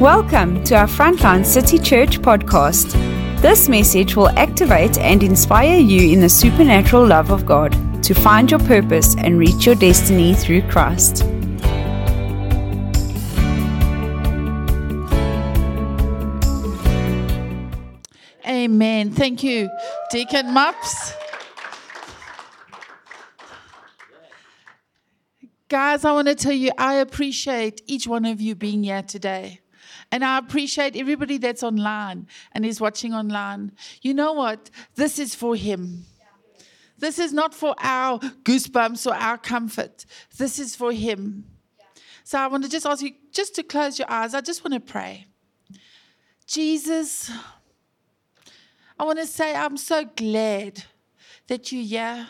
[0.00, 2.92] Welcome to our Frontline City Church podcast.
[3.42, 7.72] This message will activate and inspire you in the supernatural love of God
[8.04, 11.24] to find your purpose and reach your destiny through Christ.
[18.48, 19.10] Amen.
[19.10, 19.68] Thank you,
[20.10, 21.14] Deacon Mups.
[25.68, 29.60] Guys, I want to tell you, I appreciate each one of you being here today.
[30.12, 33.72] And I appreciate everybody that's online and is watching online.
[34.02, 34.70] You know what?
[34.96, 36.04] This is for Him.
[36.98, 40.04] This is not for our goosebumps or our comfort.
[40.36, 41.44] This is for Him.
[42.24, 44.34] So I want to just ask you just to close your eyes.
[44.34, 45.26] I just want to pray.
[46.46, 47.30] Jesus,
[48.98, 50.84] I want to say, I'm so glad
[51.46, 52.28] that you're here.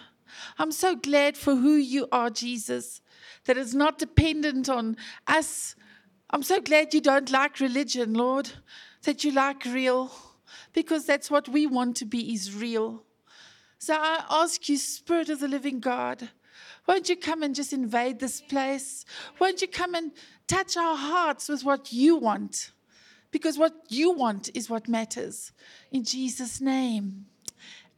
[0.59, 3.01] I'm so glad for who you are, Jesus,
[3.47, 5.75] that is not dependent on us.
[6.33, 8.51] I'm so glad you don't like religion, Lord,
[9.03, 10.13] that you like real,
[10.73, 13.03] because that's what we want to be is real.
[13.79, 16.29] So I ask you, Spirit of the living God,
[16.87, 19.05] won't you come and just invade this place?
[19.39, 20.13] Won't you come and
[20.47, 22.73] touch our hearts with what you want?
[23.31, 25.53] Because what you want is what matters.
[25.91, 27.27] In Jesus' name,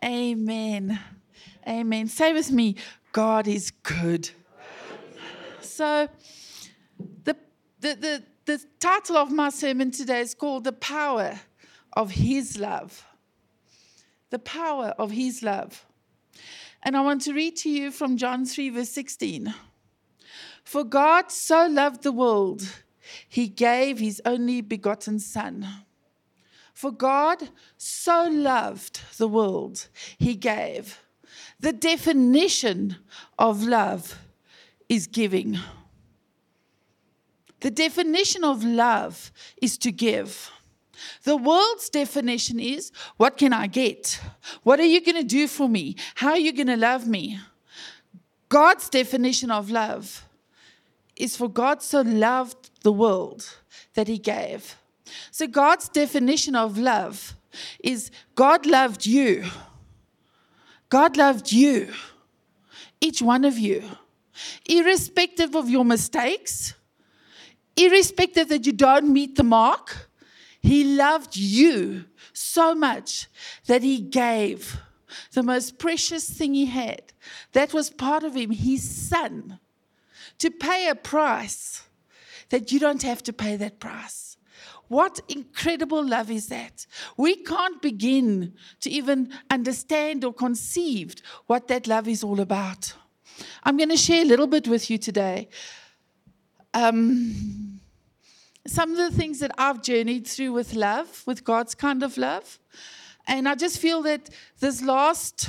[0.05, 1.01] amen.
[1.67, 2.07] Amen.
[2.09, 2.77] Say with me,
[3.13, 4.31] God is good.
[5.61, 6.09] So,
[7.25, 7.37] the,
[7.81, 11.41] the, the, the title of my sermon today is called The Power
[11.93, 13.05] of His Love.
[14.31, 15.87] The Power of His Love.
[16.83, 19.55] And I want to read to you from John 3, verse 16.
[20.65, 22.63] For God so loved the world,
[23.29, 25.67] he gave his only begotten Son.
[26.73, 30.99] For God so loved the world, he gave.
[31.61, 32.97] The definition
[33.39, 34.19] of love
[34.89, 35.59] is giving.
[37.63, 40.51] The definition of love is to give.
[41.23, 44.21] The world's definition is what can I get?
[44.65, 45.95] What are you going to do for me?
[46.17, 47.39] How are you going to love me?
[48.49, 50.25] God's definition of love
[51.15, 53.57] is for God so loved the world
[53.95, 54.77] that he gave.
[55.31, 57.35] So, God's definition of love
[57.83, 59.45] is God loved you.
[60.89, 61.93] God loved you,
[63.01, 63.83] each one of you,
[64.69, 66.75] irrespective of your mistakes,
[67.77, 70.11] irrespective that you don't meet the mark.
[70.61, 73.29] He loved you so much
[73.67, 74.79] that he gave
[75.33, 77.13] the most precious thing he had.
[77.53, 79.59] That was part of him, his son,
[80.39, 81.83] to pay a price
[82.51, 84.37] that you don't have to pay that price.
[84.89, 86.87] What incredible love is that?
[87.17, 91.15] We can't begin to even understand or conceive
[91.47, 92.95] what that love is all about.
[93.63, 95.49] I'm going to share a little bit with you today.
[96.75, 97.81] Um,
[98.67, 102.59] some of the things that I've journeyed through with love, with God's kind of love.
[103.27, 105.49] And I just feel that this last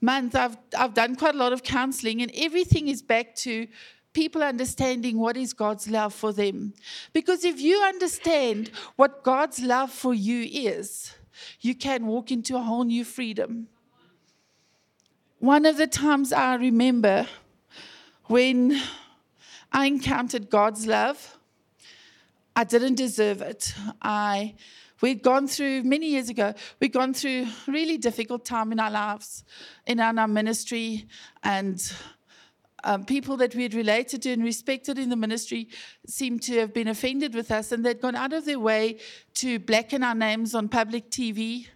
[0.00, 3.66] month I've, I've done quite a lot of counseling, and everything is back to
[4.12, 6.74] people understanding what is God's love for them.
[7.12, 11.14] Because if you understand what God's love for you is,
[11.60, 13.68] you can walk into a whole new freedom.
[15.38, 17.26] One of the times I remember
[18.26, 18.80] when
[19.72, 21.38] I encountered God's love,
[22.54, 23.74] I didn't deserve it.
[24.00, 24.54] I
[25.02, 29.42] We'd gone through many years ago, we'd gone through really difficult time in our lives,
[29.84, 31.08] in our ministry,
[31.42, 31.92] and
[32.84, 35.68] um, people that we had related to and respected in the ministry
[36.06, 38.98] seemed to have been offended with us, and they'd gone out of their way
[39.34, 41.66] to blacken our names on public TV.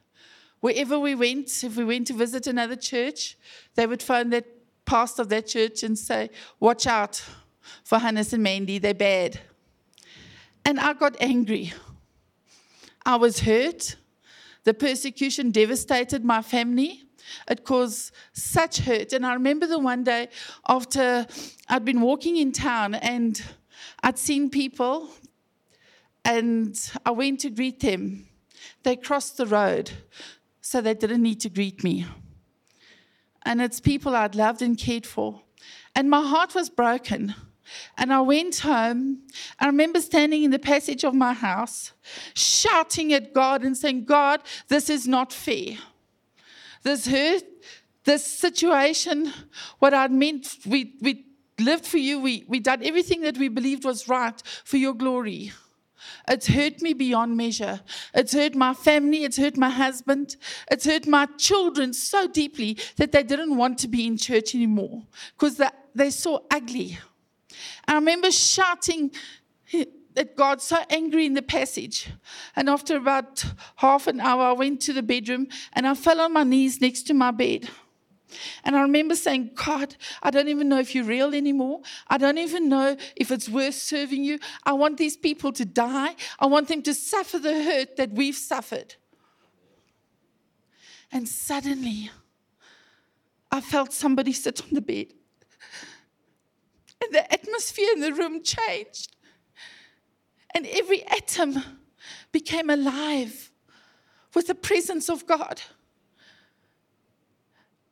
[0.60, 3.36] Wherever we went, if we went to visit another church,
[3.74, 4.46] they would phone that
[4.84, 6.30] pastor of that church and say,
[6.60, 7.24] Watch out
[7.84, 9.40] for Hannes and Mandy, they're bad.
[10.64, 11.72] And I got angry.
[13.04, 13.96] I was hurt.
[14.64, 17.04] The persecution devastated my family.
[17.48, 19.12] It caused such hurt.
[19.12, 20.28] And I remember the one day
[20.68, 21.26] after
[21.68, 23.40] I'd been walking in town and
[24.02, 25.10] I'd seen people
[26.24, 28.26] and I went to greet them.
[28.82, 29.92] They crossed the road,
[30.60, 32.06] so they didn't need to greet me.
[33.44, 35.42] And it's people I'd loved and cared for.
[35.94, 37.34] And my heart was broken.
[37.96, 39.22] And I went home.
[39.58, 41.92] I remember standing in the passage of my house,
[42.34, 45.76] shouting at God and saying, God, this is not fair
[46.86, 47.42] this hurt,
[48.04, 49.32] this situation,
[49.80, 51.26] what I'd meant, we, we
[51.58, 55.52] lived for you, we, we done everything that we believed was right for your glory.
[56.28, 57.80] It's hurt me beyond measure.
[58.14, 59.24] It's hurt my family.
[59.24, 60.36] It's hurt my husband.
[60.70, 65.02] It's hurt my children so deeply that they didn't want to be in church anymore
[65.36, 66.98] because they, they saw ugly.
[67.86, 69.12] I remember shouting
[70.16, 72.08] it got so angry in the passage.
[72.56, 73.44] And after about
[73.76, 77.02] half an hour, I went to the bedroom and I fell on my knees next
[77.04, 77.68] to my bed.
[78.64, 81.80] And I remember saying, God, I don't even know if you're real anymore.
[82.08, 84.38] I don't even know if it's worth serving you.
[84.64, 86.16] I want these people to die.
[86.38, 88.96] I want them to suffer the hurt that we've suffered.
[91.12, 92.10] And suddenly,
[93.50, 95.12] I felt somebody sit on the bed.
[97.02, 99.14] And the atmosphere in the room changed.
[100.54, 101.62] And every atom
[102.32, 103.50] became alive
[104.34, 105.60] with the presence of God.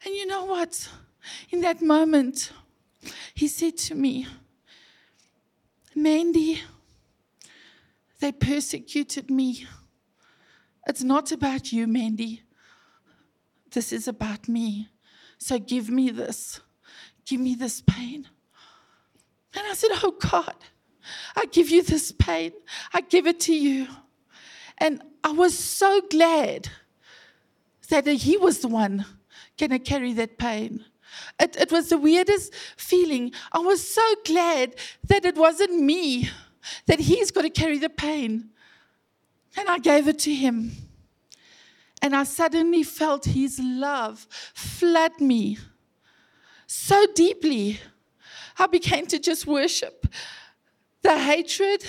[0.04, 0.88] And you know what?
[1.50, 2.52] In that moment,
[3.34, 4.26] he said to me,
[5.94, 6.60] Mandy,
[8.20, 9.66] they persecuted me.
[10.86, 12.42] It's not about you, Mandy.
[13.70, 14.88] This is about me.
[15.38, 16.60] So give me this.
[17.26, 18.28] Give me this pain.
[19.56, 20.54] And I said, Oh God,
[21.36, 22.52] I give you this pain.
[22.92, 23.88] I give it to you.
[24.78, 26.68] And I was so glad
[27.88, 29.04] that he was the one
[29.58, 30.84] going to carry that pain.
[31.38, 33.32] It, it was the weirdest feeling.
[33.52, 34.74] I was so glad
[35.06, 36.30] that it wasn't me,
[36.86, 38.50] that he's got to carry the pain.
[39.56, 40.72] And I gave it to him.
[42.02, 45.58] And I suddenly felt his love flood me
[46.66, 47.80] so deeply.
[48.58, 50.06] I began to just worship
[51.04, 51.84] the hatred,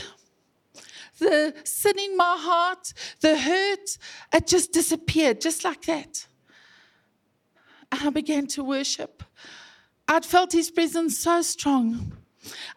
[1.19, 3.97] the sin in my heart, the hurt,
[4.33, 6.27] it just disappeared just like that.
[7.91, 9.23] And I began to worship.
[10.07, 12.12] I'd felt his presence so strong.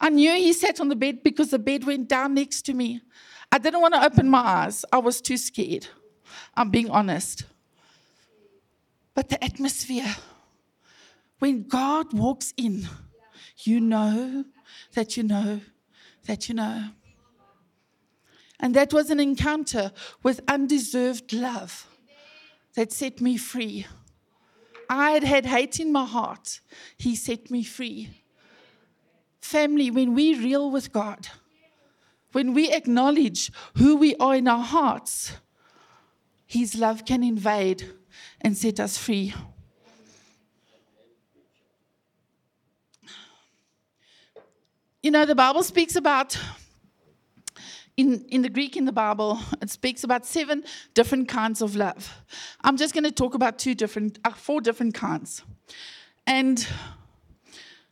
[0.00, 3.02] I knew he sat on the bed because the bed went down next to me.
[3.50, 5.88] I didn't want to open my eyes, I was too scared.
[6.54, 7.44] I'm being honest.
[9.14, 10.14] But the atmosphere,
[11.40, 12.86] when God walks in,
[13.66, 14.44] you know
[14.94, 15.60] that you know
[16.26, 16.90] that you know.
[18.60, 21.86] And that was an encounter with undeserved love
[22.74, 23.86] that set me free.
[24.90, 26.60] I had had hate in my heart.
[26.96, 28.22] He set me free.
[29.40, 31.28] Family, when we real with God,
[32.32, 35.32] when we acknowledge who we are in our hearts,
[36.46, 37.90] His love can invade
[38.40, 39.34] and set us free.
[45.00, 46.36] You know, the Bible speaks about,
[47.96, 52.12] in, in the Greek in the Bible, it speaks about seven different kinds of love.
[52.62, 55.44] I'm just going to talk about two different, uh, four different kinds.
[56.26, 56.66] And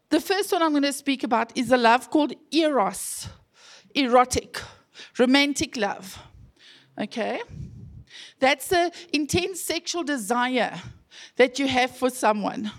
[0.09, 3.29] the first one I'm going to speak about is a love called eros,
[3.95, 4.61] erotic,
[5.17, 6.19] romantic love.
[7.01, 7.41] Okay?
[8.41, 10.83] That's the intense sexual desire
[11.37, 12.73] that you have for someone.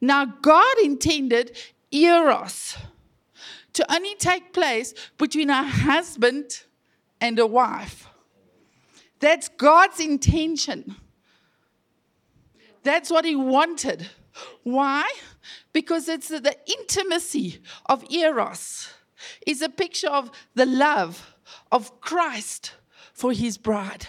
[0.00, 1.58] Now, God intended
[1.90, 2.76] eros
[3.78, 6.64] to only take place between a husband
[7.20, 8.08] and a wife.
[9.20, 10.96] That's God's intention.
[12.82, 14.08] That's what He wanted.
[14.64, 15.08] Why?
[15.72, 18.92] Because it's the intimacy of Eros
[19.46, 21.36] is a picture of the love
[21.70, 22.72] of Christ
[23.12, 24.08] for His bride.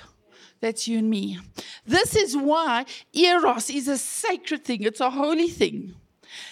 [0.61, 1.37] That's you and me.
[1.85, 5.93] This is why Eros is a sacred thing, it's a holy thing.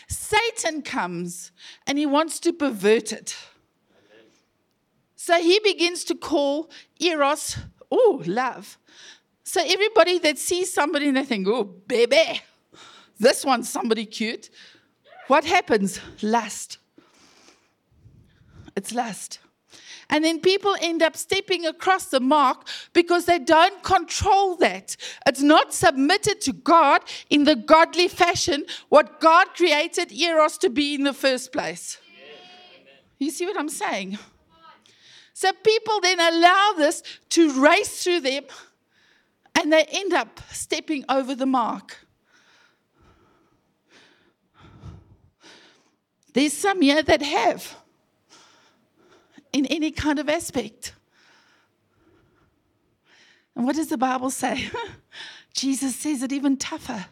[0.07, 1.51] Satan comes
[1.85, 3.35] and he wants to pervert it.
[5.15, 6.69] So he begins to call
[6.99, 7.57] Eros,
[7.91, 8.77] oh, love.
[9.43, 12.41] So everybody that sees somebody and they think, oh, baby,
[13.19, 14.49] this one's somebody cute.
[15.27, 15.99] What happens?
[16.21, 16.77] Lust.
[18.75, 19.39] It's lust.
[20.09, 24.95] And then people end up stepping across the mark because they don't control that.
[25.25, 30.95] It's not submitted to God in the godly fashion, what God created Eros to be
[30.95, 31.97] in the first place.
[33.19, 34.17] You see what I'm saying?
[35.33, 38.45] So people then allow this to race through them
[39.55, 41.97] and they end up stepping over the mark.
[46.33, 47.75] There's some here that have
[49.57, 50.93] in any kind of aspect.
[53.55, 54.69] And what does the Bible say?
[55.53, 57.07] Jesus says it even tougher.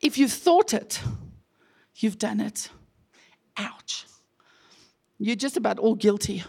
[0.00, 1.00] If you've thought it,
[1.96, 2.70] you've done it.
[3.56, 4.06] Ouch.
[5.18, 6.44] You're just about all guilty.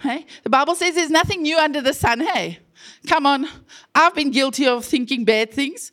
[0.00, 0.26] Hey?
[0.42, 2.18] The Bible says there's nothing new under the sun.
[2.18, 2.58] Hey,
[3.06, 3.46] come on.
[3.94, 5.92] I've been guilty of thinking bad things.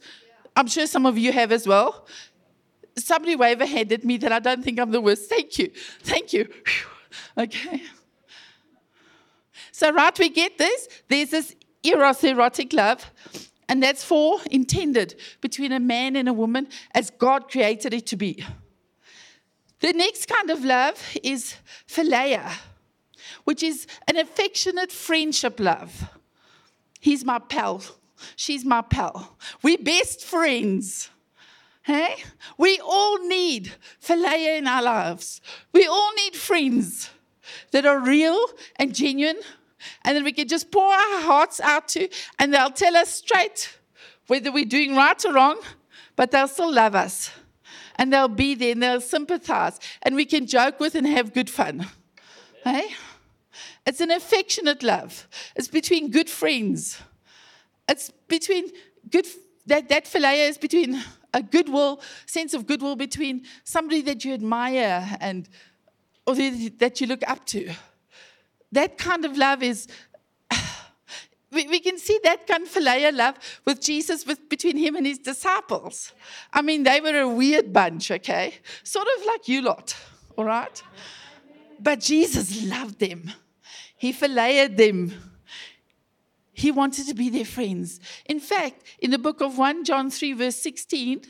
[0.55, 2.07] I'm sure some of you have as well.
[2.97, 5.29] Somebody wave a hand at me that I don't think I'm the worst.
[5.29, 5.69] Thank you.
[6.01, 6.47] Thank you.
[7.38, 7.83] Okay.
[9.77, 10.89] So, right, we get this.
[11.07, 13.12] There's this eros erotic love,
[13.69, 18.15] and that's for intended between a man and a woman as God created it to
[18.15, 18.43] be.
[19.81, 21.57] The next kind of love is
[21.88, 22.51] philia,
[23.43, 26.10] which is an affectionate friendship love.
[27.00, 27.84] He's my pal.
[28.36, 29.38] She's my pal.
[29.62, 31.12] We're best friends.
[31.84, 32.15] Hey?
[32.57, 35.39] We all need philia in our lives.
[35.72, 37.12] We all need friends
[37.69, 38.43] that are real
[38.77, 39.38] and genuine
[40.03, 43.77] and then we can just pour our hearts out to, and they'll tell us straight
[44.27, 45.60] whether we're doing right or wrong,
[46.15, 47.31] but they'll still love us.
[47.96, 51.50] And they'll be there and they'll sympathize, and we can joke with and have good
[51.50, 51.88] fun.
[52.63, 52.89] Hey?
[53.86, 55.27] It's an affectionate love.
[55.55, 57.00] It's between good friends.
[57.88, 58.69] It's between
[59.10, 59.25] good
[59.65, 61.01] that that philia is between
[61.34, 65.48] a goodwill sense of goodwill between somebody that you admire and
[66.25, 67.74] or that you look up to.
[68.71, 69.88] That kind of love is
[71.51, 75.19] we, can see that kind of filial love with Jesus with, between him and his
[75.19, 76.13] disciples.
[76.51, 78.55] I mean, they were a weird bunch, okay?
[78.83, 79.95] Sort of like you lot,
[80.38, 80.81] all right?
[81.79, 83.31] But Jesus loved them.
[83.97, 85.13] He philiaed them.
[86.53, 88.00] He wanted to be their friends.
[88.25, 91.21] In fact, in the book of 1 John 3, verse 16,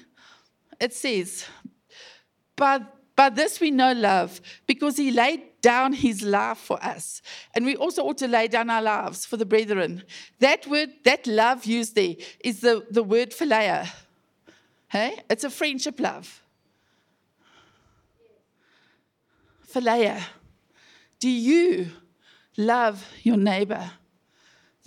[0.80, 1.46] it says,
[2.56, 7.22] But by this we know love, because he laid down his life for us.
[7.54, 10.04] And we also ought to lay down our lives for the brethren.
[10.40, 13.90] That word, that love used there, is the, the word philia.
[14.88, 15.20] Hey?
[15.30, 16.42] It's a friendship love.
[19.70, 20.22] Philia.
[21.20, 21.88] Do you
[22.56, 23.92] love your neighbor?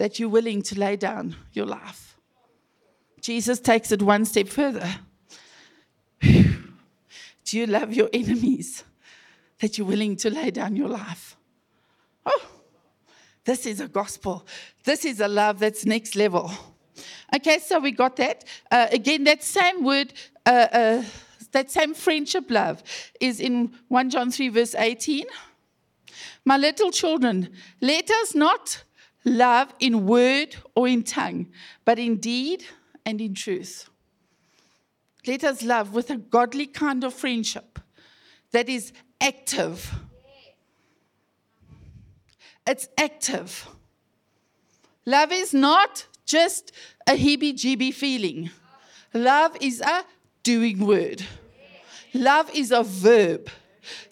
[0.01, 2.17] that you're willing to lay down your life.
[3.21, 4.89] Jesus takes it one step further.
[7.51, 8.85] Do you love your enemies
[9.59, 11.37] that you're willing to lay down your life?
[12.25, 12.47] Oh,
[13.45, 14.47] this is a gospel.
[14.85, 16.49] This is a love that's next level.
[17.35, 18.45] Okay, so we got that.
[18.71, 20.13] Uh, again, that same word,
[20.47, 21.05] uh, uh,
[21.51, 22.85] that same friendship love
[23.21, 25.25] is in 1 John 3, verse 18.
[26.45, 27.49] My little children,
[27.81, 28.85] let us not
[29.25, 31.49] love in word or in tongue,
[31.85, 32.65] but in deed
[33.05, 33.91] and in truth.
[35.27, 37.79] Let us love with a godly kind of friendship
[38.53, 39.93] that is active.
[42.67, 43.69] It's active.
[45.07, 46.73] Love is not just
[47.07, 48.51] a heebie jeebie feeling,
[49.13, 50.05] love is a
[50.43, 51.25] doing word.
[52.13, 53.49] Love is a verb.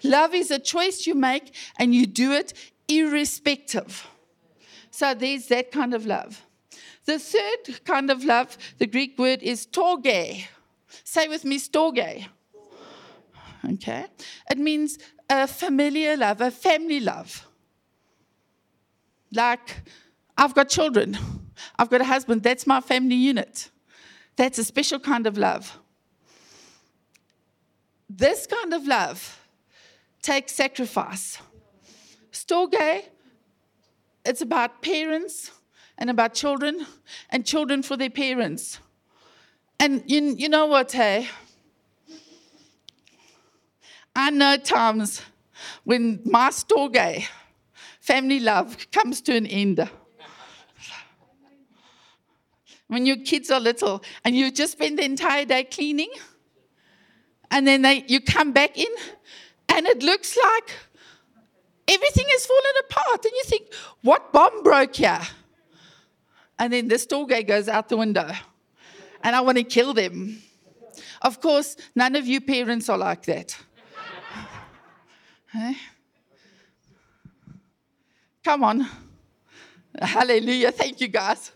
[0.03, 2.53] Love is a choice you make and you do it
[2.87, 4.07] irrespective.
[4.91, 6.43] So there's that kind of love.
[7.05, 10.47] The third kind of love, the Greek word is storge.
[11.05, 12.27] Say with me, storge.
[13.73, 14.07] Okay?
[14.51, 17.47] It means a familiar love, a family love.
[19.33, 19.83] Like,
[20.37, 21.19] I've got children,
[21.79, 23.71] I've got a husband, that's my family unit.
[24.37, 25.79] That's a special kind of love.
[28.09, 29.41] This kind of love
[30.23, 31.39] takes sacrifice.
[32.33, 33.03] Storge
[34.29, 35.51] it's about parents
[35.97, 36.87] and about children
[37.31, 38.79] and children for their parents.
[39.81, 41.29] And you, you know what, hey?
[44.15, 45.23] I know times
[45.85, 47.27] when my storge,
[48.01, 49.89] family love, comes to an end.
[52.89, 56.11] When your kids are little and you just spend the entire day cleaning,
[57.51, 58.93] and then they, you come back in,
[59.69, 60.73] and it looks like
[61.87, 63.25] everything has fallen apart.
[63.25, 65.21] And you think, what bomb broke here?
[66.59, 68.33] And then this storge goes out the window.
[69.23, 70.43] And I want to kill them.
[71.23, 73.57] Of course, none of you parents are like that.
[75.53, 75.77] hey?
[78.45, 78.89] Come on.
[80.01, 80.73] Hallelujah.
[80.73, 81.53] Thank you, guys.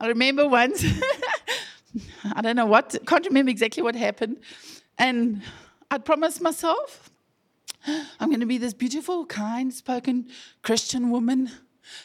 [0.00, 0.82] I remember once,
[2.34, 4.38] I don't know what, can't remember exactly what happened.
[4.96, 5.42] And
[5.90, 7.10] I'd promised myself
[7.86, 10.28] I'm going to be this beautiful, kind spoken
[10.62, 11.50] Christian woman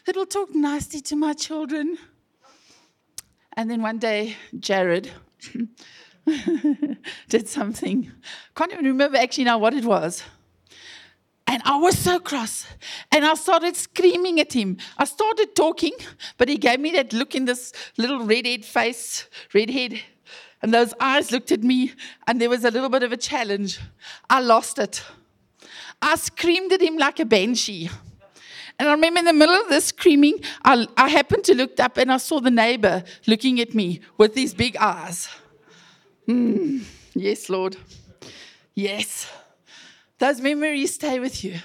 [0.05, 1.97] that'll talk nicely to my children.
[3.57, 5.11] And then one day, Jared
[7.29, 8.11] did something.
[8.55, 10.23] Can't even remember actually now what it was.
[11.47, 12.65] And I was so cross.
[13.11, 14.77] And I started screaming at him.
[14.97, 15.93] I started talking,
[16.37, 20.01] but he gave me that look in this little redhead face, redhead
[20.65, 21.93] and those eyes looked at me,
[22.25, 23.79] and there was a little bit of a challenge.
[24.27, 25.03] I lost it.
[26.01, 27.87] I screamed at him like a banshee.
[28.77, 31.97] And I remember in the middle of this screaming, I, I happened to look up
[31.97, 35.29] and I saw the neighbor looking at me with these big eyes.
[36.27, 37.77] Mm, yes, Lord.
[38.73, 39.31] Yes.
[40.19, 41.59] Those memories stay with you.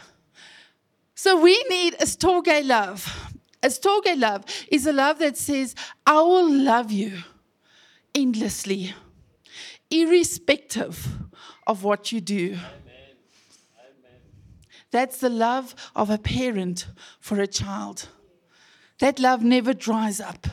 [1.14, 3.32] So we need a storge love.
[3.62, 5.74] A storge love is a love that says,
[6.06, 7.18] I will love you
[8.14, 8.94] endlessly,
[9.90, 11.06] irrespective
[11.66, 12.58] of what you do.
[14.90, 16.86] That's the love of a parent
[17.20, 18.08] for a child.
[18.98, 20.46] That love never dries up.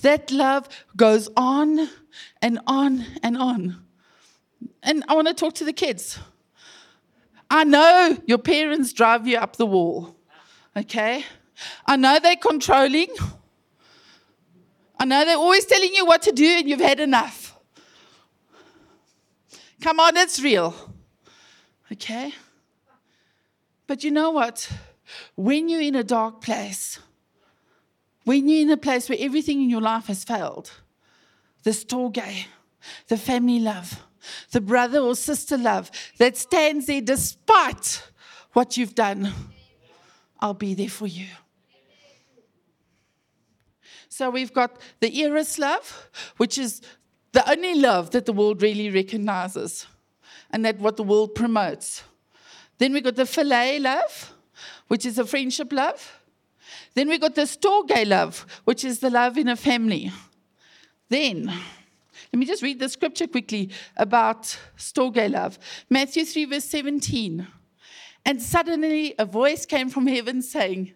[0.00, 1.88] That love goes on
[2.40, 3.82] and on and on.
[4.82, 6.18] And I want to talk to the kids.
[7.50, 10.16] I know your parents drive you up the wall,
[10.76, 11.24] okay?
[11.86, 13.08] I know they're controlling.
[14.98, 17.56] I know they're always telling you what to do and you've had enough.
[19.80, 20.74] Come on, it's real,
[21.92, 22.32] okay?
[23.86, 24.70] But you know what?
[25.34, 26.98] When you're in a dark place,
[28.24, 30.70] when you're in a place where everything in your life has failed,
[31.62, 32.46] the storge,
[33.08, 34.02] the family love,
[34.52, 38.02] the brother or sister love that stands there despite
[38.52, 39.32] what you've done,
[40.40, 41.26] I'll be there for you.
[44.08, 46.80] So we've got the Eros love, which is
[47.32, 49.86] the only love that the world really recognizes
[50.50, 52.04] and that what the world promotes.
[52.78, 54.32] Then we got the Philia love,
[54.88, 56.20] which is a friendship love.
[56.94, 60.12] Then we got the storge love, which is the love in a family.
[61.08, 65.58] Then, let me just read the scripture quickly about storge love.
[65.90, 67.46] Matthew 3, verse 17.
[68.26, 70.92] And suddenly a voice came from heaven saying,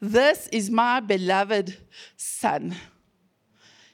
[0.00, 1.76] This is my beloved
[2.16, 2.74] Son,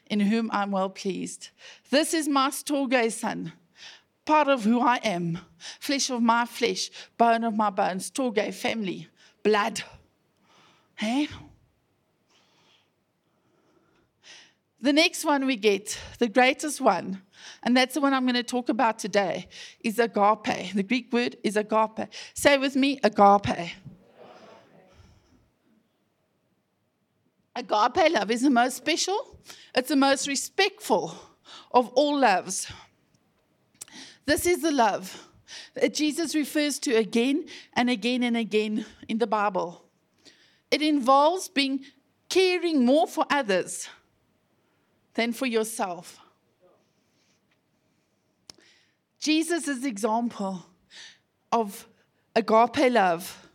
[0.06, 1.50] in whom I'm well pleased.
[1.90, 3.52] This is my storge Son
[4.28, 5.38] part of who I am,
[5.80, 9.08] flesh of my flesh, bone of my bones, storge, family,
[9.42, 9.82] blood.
[10.96, 11.28] Hey?
[14.82, 17.22] The next one we get, the greatest one,
[17.62, 19.48] and that's the one I'm going to talk about today,
[19.80, 20.74] is agape.
[20.74, 22.08] The Greek word is agape.
[22.34, 23.70] Say with me, agape.
[27.56, 29.38] Agape love is the most special,
[29.74, 31.14] it's the most respectful
[31.72, 32.70] of all loves.
[34.28, 35.26] This is the love
[35.72, 39.82] that Jesus refers to again and again and again in the Bible.
[40.70, 41.80] It involves being
[42.28, 43.88] caring more for others
[45.14, 46.20] than for yourself.
[49.18, 50.66] Jesus' example
[51.50, 51.88] of
[52.36, 53.48] agape love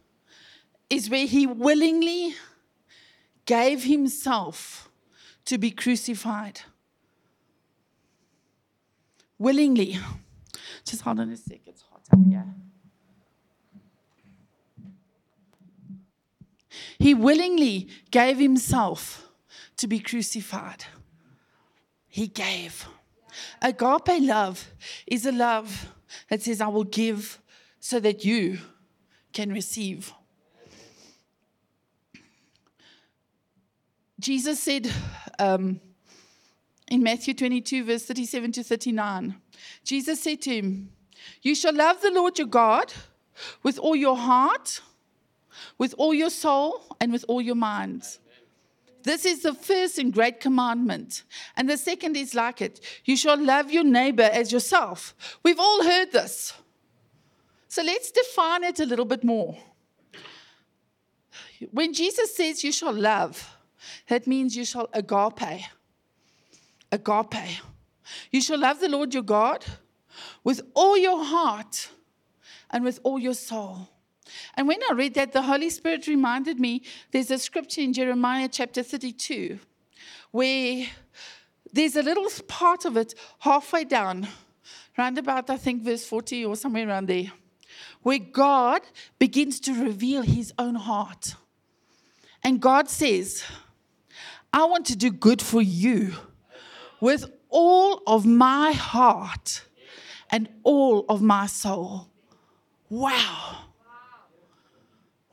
[0.89, 2.33] is where he willingly
[3.45, 4.89] gave himself
[5.45, 6.61] to be crucified.
[9.37, 9.99] Willingly.
[10.85, 12.45] Just hold on a sec, it's hot up here.
[16.97, 19.29] He willingly gave himself
[19.77, 20.85] to be crucified.
[22.07, 22.85] He gave.
[23.61, 24.71] Agape love
[25.07, 25.89] is a love
[26.29, 27.41] that says, I will give
[27.79, 28.59] so that you
[29.33, 30.13] can receive.
[34.19, 34.89] Jesus said
[35.39, 35.81] um,
[36.87, 39.35] in Matthew 22, verse 37 to 39,
[39.83, 40.91] Jesus said to him,
[41.41, 42.93] You shall love the Lord your God
[43.63, 44.81] with all your heart,
[45.77, 48.03] with all your soul, and with all your mind.
[49.03, 51.23] This is the first and great commandment.
[51.57, 55.13] And the second is like it you shall love your neighbor as yourself.
[55.43, 56.53] We've all heard this.
[57.67, 59.57] So let's define it a little bit more.
[61.71, 63.57] When Jesus says you shall love,
[64.07, 65.65] that means you shall agape.
[66.91, 67.61] Agape.
[68.31, 69.65] You shall love the Lord your God
[70.43, 71.89] with all your heart
[72.69, 73.89] and with all your soul.
[74.55, 78.49] And when I read that, the Holy Spirit reminded me there's a scripture in Jeremiah
[78.51, 79.59] chapter 32
[80.31, 80.87] where
[81.71, 84.27] there's a little part of it halfway down,
[84.97, 87.31] round about, I think, verse 40 or somewhere around there,
[88.01, 88.81] where God
[89.19, 91.35] begins to reveal his own heart.
[92.43, 93.43] And God says,
[94.51, 96.13] I want to do good for you
[96.99, 99.63] with all of my heart
[100.29, 102.09] and all of my soul.
[102.89, 103.59] Wow.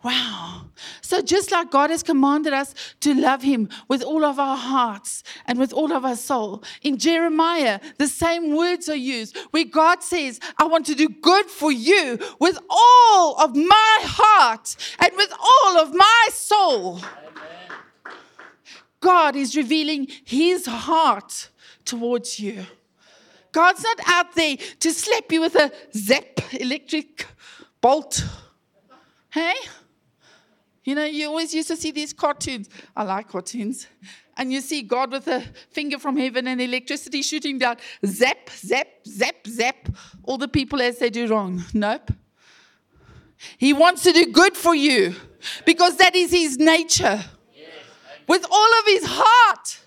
[0.03, 0.63] Wow.
[1.03, 5.23] So, just like God has commanded us to love Him with all of our hearts
[5.47, 10.03] and with all of our soul, in Jeremiah, the same words are used where God
[10.03, 15.33] says, I want to do good for you with all of my heart and with
[15.39, 16.99] all of my soul.
[16.99, 18.15] Amen.
[19.01, 21.50] God is revealing His heart
[21.85, 22.65] towards you.
[23.53, 27.27] God's not out there to slap you with a zap electric
[27.81, 28.25] bolt.
[29.31, 29.55] Hey?
[30.85, 32.69] You know, you always used to see these cartoons.
[32.97, 33.87] I like cartoons.
[34.37, 37.77] And you see God with a finger from heaven and electricity shooting down.
[38.07, 39.89] Zap, zap, zap, zap.
[40.25, 41.63] All the people as they do wrong.
[41.75, 42.13] Nope.
[43.59, 45.15] He wants to do good for you
[45.67, 47.23] because that is his nature.
[48.27, 49.81] With all of his heart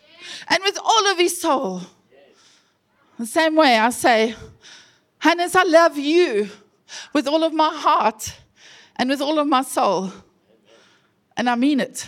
[0.47, 1.82] and with all of his soul.
[3.19, 4.36] The same way I say,
[5.19, 6.49] Hannes, I love you
[7.13, 8.36] with all of my heart
[8.97, 10.12] and with all of my soul.
[11.38, 12.08] And I mean it.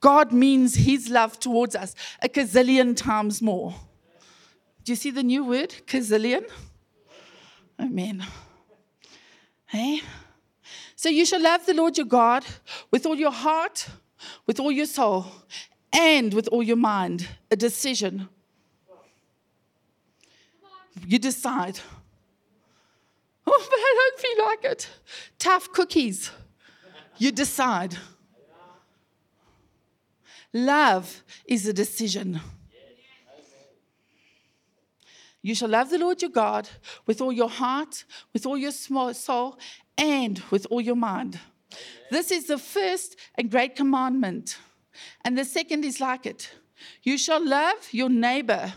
[0.00, 3.74] God means his love towards us a gazillion times more.
[4.84, 6.44] Do you see the new word, gazillion?
[7.80, 8.24] Amen.
[9.66, 10.00] Hey?
[10.96, 12.44] So you shall love the Lord your God
[12.90, 13.88] with all your heart,
[14.46, 15.26] with all your soul,
[15.92, 17.28] and with all your mind.
[17.50, 18.28] A decision.
[21.06, 21.80] You decide.
[23.46, 24.88] Oh, but I don't feel like it.
[25.38, 26.30] Tough cookies.
[27.18, 27.96] You decide.
[30.52, 32.40] Love is a decision.
[35.44, 36.68] You shall love the Lord your God
[37.04, 39.58] with all your heart, with all your soul,
[39.98, 41.40] and with all your mind.
[42.10, 44.58] This is the first and great commandment.
[45.24, 46.52] And the second is like it
[47.02, 48.74] you shall love your neighbor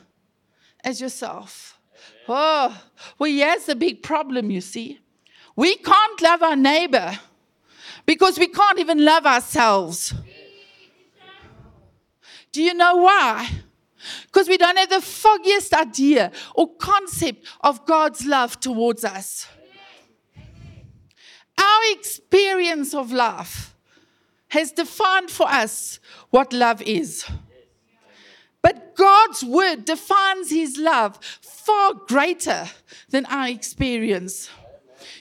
[0.84, 1.80] as yourself.
[2.28, 2.84] Oh,
[3.18, 5.00] well, here's the big problem, you see.
[5.56, 7.18] We can't love our neighbor
[8.06, 10.14] because we can't even love ourselves.
[12.52, 13.50] Do you know why?
[14.28, 19.48] Because we don't have the foggiest idea or concept of God's love towards us.
[21.58, 23.75] Our experience of love
[24.56, 27.26] has defined for us what love is.
[28.62, 32.66] But God's word defines his love far greater
[33.10, 34.50] than our experience.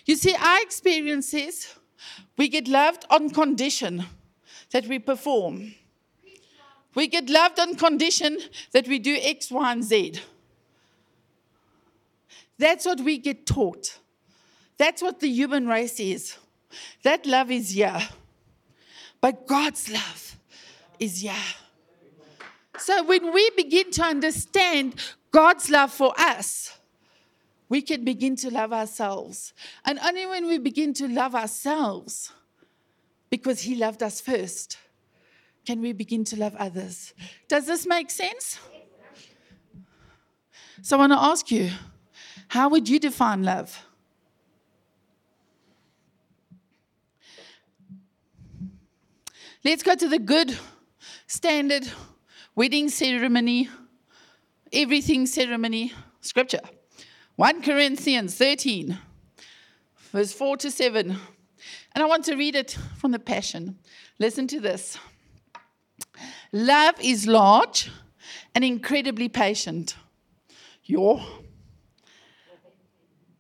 [0.07, 1.75] You see, our experience is
[2.37, 4.05] we get loved on condition
[4.70, 5.75] that we perform.
[6.94, 8.38] We get loved on condition
[8.70, 10.20] that we do X, Y, and Z.
[12.57, 13.99] That's what we get taught.
[14.79, 16.37] That's what the human race is.
[17.03, 18.07] That love is yeah.
[19.25, 20.37] But God's love
[20.99, 21.47] is yeah.
[22.77, 24.97] So when we begin to understand
[25.31, 26.77] God's love for us,
[27.71, 29.55] we can begin to love ourselves.
[29.87, 32.35] And only when we begin to love ourselves,
[33.31, 34.77] because He loved us first,
[35.65, 37.15] can we begin to love others.
[37.49, 38.59] Does this make sense?
[40.83, 41.71] So I want to ask you
[42.49, 43.87] how would you define love?
[49.64, 50.59] Let's go to the good
[51.27, 51.90] standard
[52.55, 53.70] wedding ceremony,
[54.70, 56.61] everything ceremony scripture.
[57.37, 58.98] 1 Corinthians 13,
[60.12, 61.11] verse 4 to 7.
[61.11, 61.18] And
[61.96, 63.79] I want to read it from the Passion.
[64.18, 64.98] Listen to this.
[66.53, 67.90] Love is large
[68.55, 69.96] and incredibly patient.
[70.85, 71.24] Your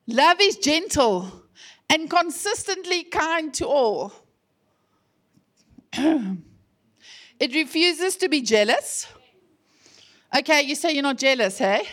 [0.06, 1.44] love is gentle
[1.90, 4.10] and consistently kind to all.
[7.40, 9.06] it refuses to be jealous.
[10.36, 11.86] Okay, you say you're not jealous, hey?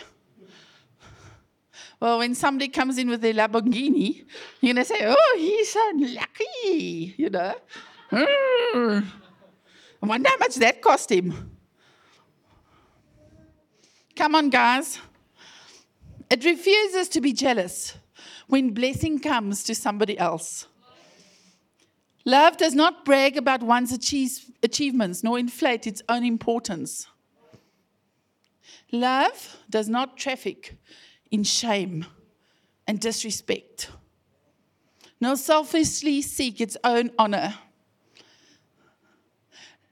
[2.00, 4.24] Well, when somebody comes in with their Lamborghini,
[4.60, 7.54] you're going to say, oh, he's so lucky, you know.
[8.10, 9.06] Mm.
[10.02, 11.52] I wonder how much that cost him.
[14.16, 14.98] Come on, guys.
[16.28, 17.96] It refuses to be jealous
[18.48, 20.66] when blessing comes to somebody else.
[22.24, 23.92] Love does not brag about one's
[24.62, 27.08] achievements nor inflate its own importance.
[28.92, 30.76] Love does not traffic
[31.30, 32.06] in shame
[32.86, 33.90] and disrespect,
[35.20, 37.54] nor selfishly seek its own honor.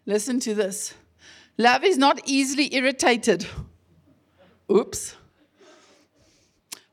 [0.07, 0.95] Listen to this.
[1.57, 3.47] Love is not easily irritated.
[4.71, 5.16] Oops.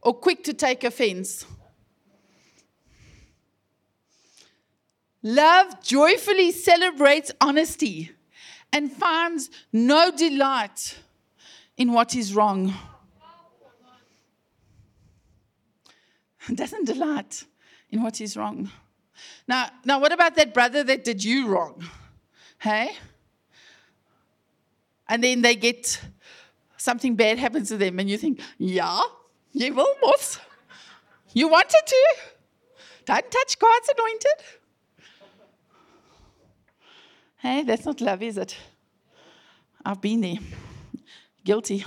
[0.01, 1.45] Or quick to take offense.
[5.23, 8.11] Love joyfully celebrates honesty
[8.71, 10.97] and finds no delight
[11.77, 12.73] in what is wrong.
[16.53, 17.43] Doesn't delight
[17.89, 18.69] in what is wrong.
[19.47, 21.83] Now, now, what about that brother that did you wrong?
[22.59, 22.91] Hey?
[25.09, 25.99] And then they get
[26.77, 29.01] something bad happens to them, and you think, yeah,
[29.53, 30.39] you will, boss.
[31.33, 32.15] You wanted to.
[33.05, 34.45] Don't touch God's anointed.
[37.37, 38.57] Hey, that's not love, is it?
[39.85, 40.37] I've been there.
[41.43, 41.85] Guilty.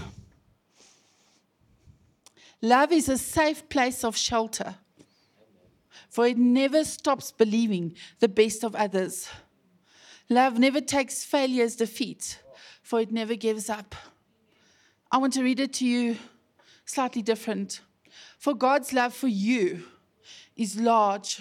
[2.62, 4.76] Love is a safe place of shelter,
[6.08, 9.28] for it never stops believing the best of others.
[10.28, 12.38] Love never takes failure as defeat,
[12.82, 13.96] for it never gives up.
[15.10, 16.16] I want to read it to you
[16.84, 17.80] slightly different.
[18.38, 19.82] For God's love for you
[20.56, 21.40] is large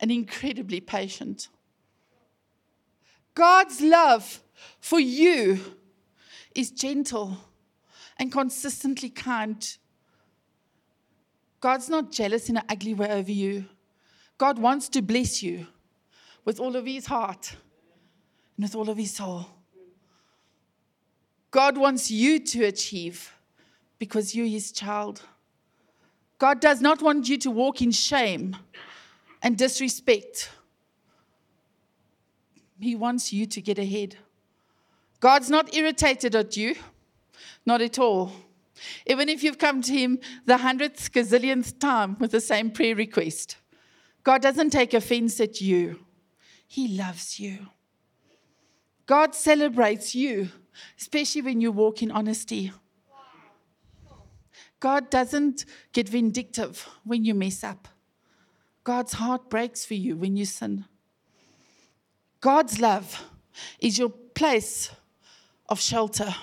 [0.00, 1.48] and incredibly patient.
[3.38, 4.42] God's love
[4.80, 5.60] for you
[6.56, 7.36] is gentle
[8.16, 9.76] and consistently kind.
[11.60, 13.66] God's not jealous in an ugly way over you.
[14.38, 15.68] God wants to bless you.
[16.44, 17.54] with all of his heart
[18.56, 19.46] and with all of his soul.
[21.50, 23.34] God wants you to achieve
[23.98, 25.20] because you're his child.
[26.38, 28.56] God does not want you to walk in shame
[29.42, 30.50] and disrespect.
[32.80, 34.16] He wants you to get ahead.
[35.20, 36.76] God's not irritated at you,
[37.66, 38.32] not at all.
[39.06, 43.56] Even if you've come to Him the hundredth gazillionth time with the same prayer request,
[44.22, 46.04] God doesn't take offense at you.
[46.66, 47.68] He loves you.
[49.06, 50.50] God celebrates you,
[50.98, 52.72] especially when you walk in honesty.
[54.80, 57.88] God doesn't get vindictive when you mess up.
[58.84, 60.84] God's heart breaks for you when you sin.
[62.40, 63.24] God's love
[63.80, 64.90] is your place
[65.68, 66.34] of shelter.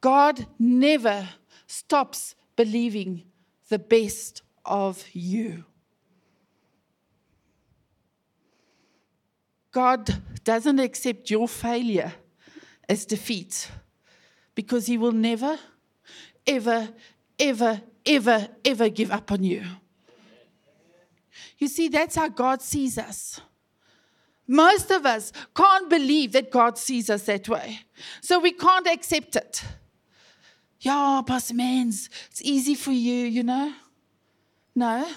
[0.00, 1.28] God never
[1.66, 3.24] stops believing
[3.68, 5.64] the best of you.
[9.70, 12.12] God doesn't accept your failure
[12.88, 13.70] as defeat
[14.54, 15.58] because He will never,
[16.46, 16.90] ever,
[17.38, 19.64] ever, ever, ever give up on you.
[21.58, 23.40] You see, that's how God sees us.
[24.52, 27.80] Most of us can't believe that God sees us that way.
[28.20, 29.64] So we can't accept it.
[30.80, 33.72] Yeah, Pastor Mans, it's easy for you, you know?
[34.74, 35.08] No.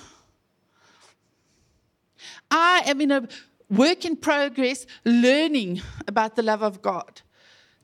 [2.50, 3.28] I am in a
[3.70, 7.22] work in progress learning about the love of God.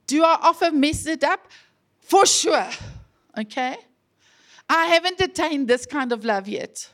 [0.07, 1.49] Do I often mess it up?
[1.99, 2.69] For sure.
[3.37, 3.75] Okay?
[4.69, 6.89] I haven't attained this kind of love yet.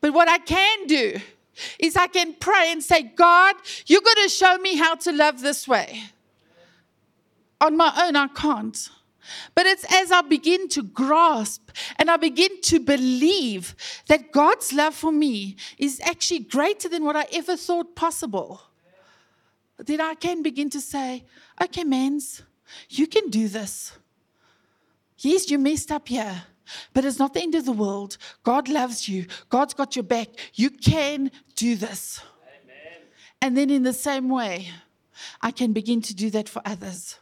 [0.00, 1.20] But what I can do
[1.78, 5.40] is I can pray and say, God, you're going to show me how to love
[5.40, 6.02] this way.
[7.60, 8.88] On my own, I can't.
[9.54, 13.74] But it's as I begin to grasp and I begin to believe
[14.08, 18.60] that God's love for me is actually greater than what I ever thought possible.
[19.78, 21.24] Then I can begin to say,
[21.62, 22.42] okay, mans,
[22.88, 23.92] you can do this.
[25.18, 26.42] Yes, you messed up here,
[26.92, 28.16] but it's not the end of the world.
[28.42, 30.28] God loves you, God's got your back.
[30.54, 32.20] You can do this.
[32.62, 33.02] Amen.
[33.42, 34.68] And then, in the same way,
[35.40, 37.18] I can begin to do that for others.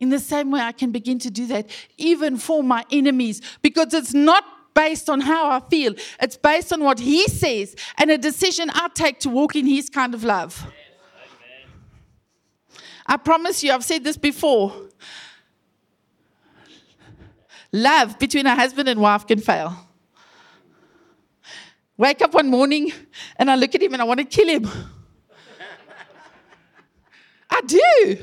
[0.00, 3.92] In the same way, I can begin to do that even for my enemies because
[3.94, 4.44] it's not
[4.74, 8.88] based on how I feel, it's based on what He says and a decision I
[8.94, 10.64] take to walk in His kind of love.
[13.06, 14.72] I promise you, I've said this before.
[17.72, 19.74] Love between a husband and wife can fail.
[21.96, 22.92] Wake up one morning
[23.36, 24.66] and I look at him and I want to kill him.
[27.50, 28.18] I do.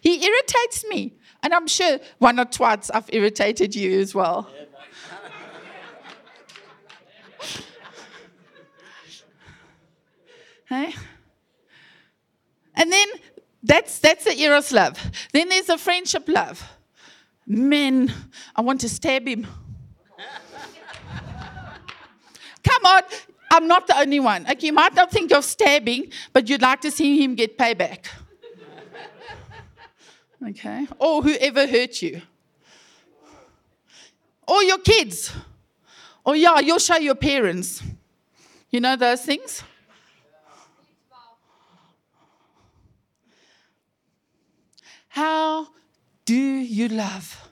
[0.00, 1.14] He irritates me.
[1.42, 4.50] And I'm sure one or twice I've irritated you as well.
[10.68, 10.94] hey?
[12.74, 13.08] And then
[13.62, 15.00] that's that's the eros love.
[15.32, 16.62] Then there's a friendship love.
[17.50, 18.12] Men,
[18.54, 19.46] I want to stab him.
[22.62, 23.02] Come on,
[23.50, 24.48] I'm not the only one.
[24.50, 28.06] Okay, you might not think of stabbing, but you'd like to see him get payback
[30.48, 30.86] okay?
[30.98, 32.22] Or whoever hurt you.
[34.46, 35.32] Or your kids.
[36.24, 37.82] Or, yeah, you'll show your parents.
[38.70, 39.62] You know those things?
[45.08, 45.68] How
[46.30, 47.50] do you love?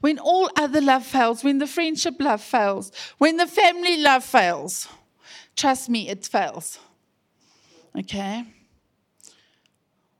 [0.00, 4.86] When all other love fails, when the friendship love fails, when the family love fails,
[5.56, 6.78] trust me, it fails.
[7.98, 8.44] Okay?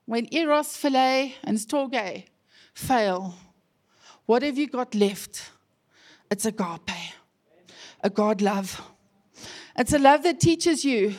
[0.06, 2.24] when Eros, Philia, and Storge
[2.74, 3.34] fail,
[4.24, 5.50] what have you got left?
[6.28, 7.14] It's agape,
[8.02, 8.82] a God love.
[9.78, 11.14] It's a love that teaches you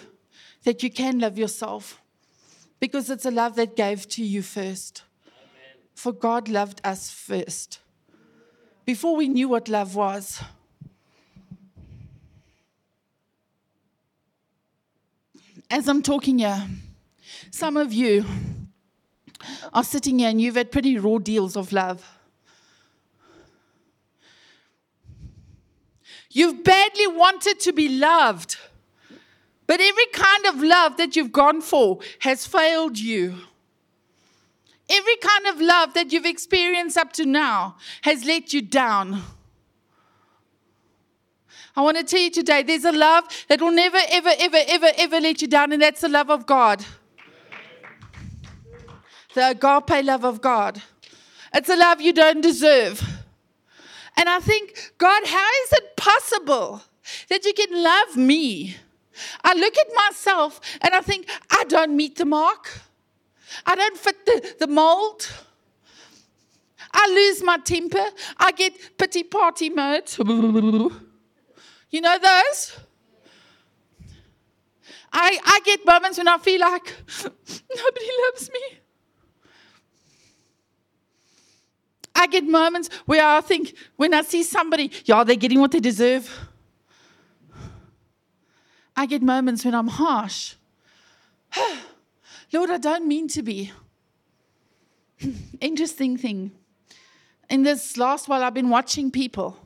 [0.65, 2.01] that you can love yourself
[2.82, 5.03] because it's a love that gave to you first.
[5.97, 7.79] For God loved us first.
[8.86, 10.43] Before we knew what love was,
[15.71, 16.67] as I'm talking here,
[17.49, 18.23] some of you
[19.73, 22.07] are sitting here and you've had pretty raw deals of love.
[26.29, 28.55] You've badly wanted to be loved,
[29.65, 33.39] but every kind of love that you've gone for has failed you.
[34.89, 39.21] Every kind of love that you've experienced up to now has let you down.
[41.76, 44.91] I want to tell you today there's a love that will never, ever, ever, ever,
[44.97, 46.86] ever let you down, and that's the love of God
[49.34, 50.82] the agape love of God.
[51.54, 53.00] It's a love you don't deserve.
[54.15, 56.82] And I think, God, how is it possible
[57.30, 58.78] that you can love me
[59.43, 62.82] I look at myself and I think, I don't meet the mark.
[63.65, 65.29] I don't fit the, the mold.
[66.91, 68.05] I lose my temper.
[68.37, 70.11] I get pity party mode.
[71.89, 72.77] You know those?
[75.11, 76.93] I, I get moments when I feel like
[77.23, 78.59] nobody loves me.
[82.13, 85.79] I get moments where I think, when I see somebody, yeah, they're getting what they
[85.79, 86.49] deserve.
[88.95, 90.55] I get moments when I'm harsh.
[92.53, 93.71] Lord, I don't mean to be.
[95.62, 96.51] Interesting thing.
[97.49, 99.57] In this last while, I've been watching people.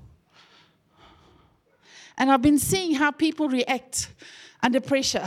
[2.17, 4.09] And I've been seeing how people react
[4.61, 5.25] under pressure,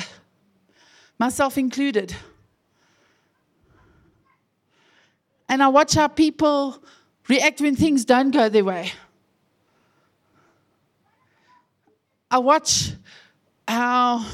[1.18, 2.14] myself included.
[5.48, 6.82] And I watch how people
[7.28, 8.92] react when things don't go their way.
[12.30, 12.92] I watch
[13.66, 14.24] how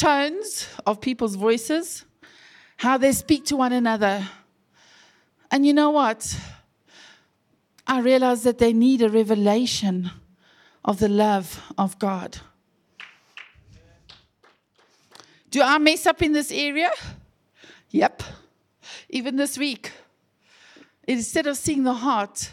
[0.00, 2.06] tones of people's voices,
[2.78, 4.26] how they speak to one another.
[5.50, 6.40] And you know what?
[7.86, 10.10] I realize that they need a revelation
[10.82, 12.38] of the love of God.
[15.50, 16.92] Do I mess up in this area?
[17.90, 18.22] Yep.
[19.10, 19.92] Even this week.
[21.06, 22.52] Instead of seeing the heart,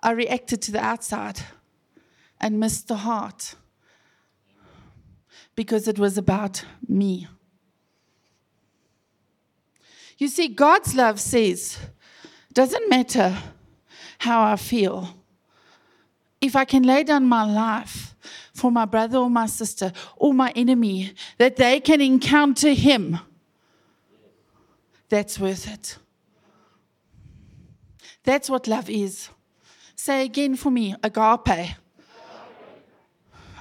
[0.00, 1.40] I reacted to the outside
[2.40, 3.56] and missed the heart
[5.54, 7.28] because it was about me.
[10.18, 11.78] You see, God's love says,
[12.52, 13.36] doesn't matter
[14.18, 15.08] how I feel.
[16.40, 18.14] If I can lay down my life
[18.52, 23.18] for my brother or my sister or my enemy, that they can encounter Him,
[25.08, 25.98] that's worth it.
[28.22, 29.28] That's what love is.
[29.96, 31.76] Say again for me agape.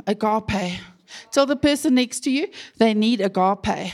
[0.08, 0.80] Agape.
[1.32, 2.48] Tell the person next to you
[2.78, 3.94] they need agape.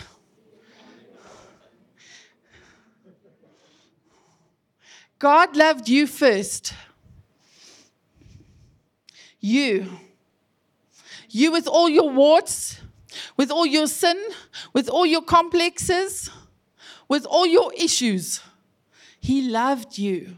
[5.17, 6.73] God loved you first.
[9.39, 9.87] You.
[11.29, 12.81] You with all your warts,
[13.35, 14.17] with all your sin,
[14.73, 16.29] with all your complexes,
[17.07, 18.41] with all your issues.
[19.19, 20.37] He loved you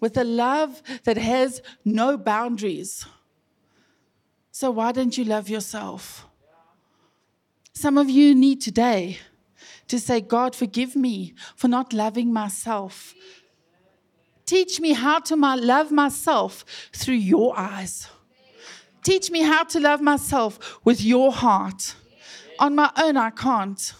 [0.00, 3.06] with a love that has no boundaries.
[4.60, 6.26] So, why don't you love yourself?
[7.72, 9.16] Some of you need today
[9.88, 13.14] to say, God, forgive me for not loving myself.
[14.44, 18.08] Teach me how to love myself through your eyes.
[19.02, 21.94] Teach me how to love myself with your heart.
[22.58, 23.94] On my own, I can't.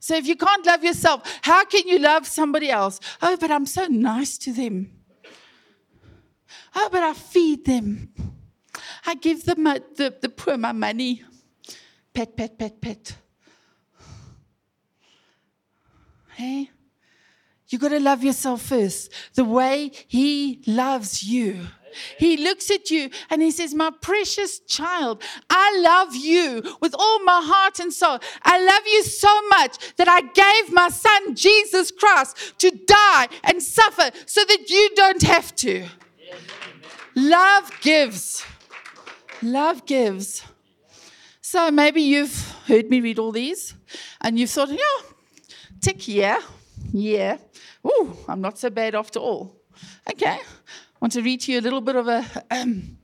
[0.00, 2.98] So if you can't love yourself, how can you love somebody else?
[3.22, 4.90] Oh, but I'm so nice to them.
[6.74, 8.29] Oh, but I feed them.
[9.06, 11.22] I give them the, the poor my money.
[12.12, 13.16] Pet, pet, pet, pet.
[16.34, 16.70] Hey?
[17.68, 21.66] You got to love yourself first, the way He loves you.
[22.18, 27.22] He looks at you and he says, My precious child, I love you with all
[27.24, 28.18] my heart and soul.
[28.42, 33.62] I love you so much that I gave my son Jesus Christ to die and
[33.62, 35.86] suffer so that you don't have to.
[37.14, 38.44] Love gives.
[39.42, 40.44] Love gives.
[41.40, 43.74] So maybe you've heard me read all these
[44.20, 45.06] and you've thought, yeah,
[45.80, 46.40] tick, yeah,
[46.92, 47.38] yeah.
[47.86, 49.56] Ooh, I'm not so bad after all.
[50.10, 50.38] Okay
[51.00, 52.98] I want to read to you a little bit of a um,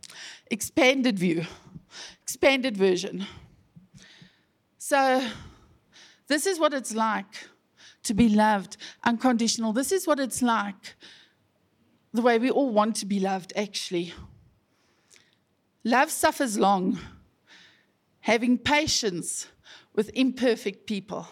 [0.51, 1.46] expanded view,
[2.22, 3.27] expanded version.
[4.77, 5.27] So,
[6.29, 7.49] this is what it's like
[8.03, 9.72] to be loved unconditional.
[9.72, 10.94] This is what it's like,
[12.12, 14.12] the way we all want to be loved, actually.
[15.87, 16.99] Love suffers long,
[18.18, 19.46] having patience
[19.94, 21.29] with imperfect people.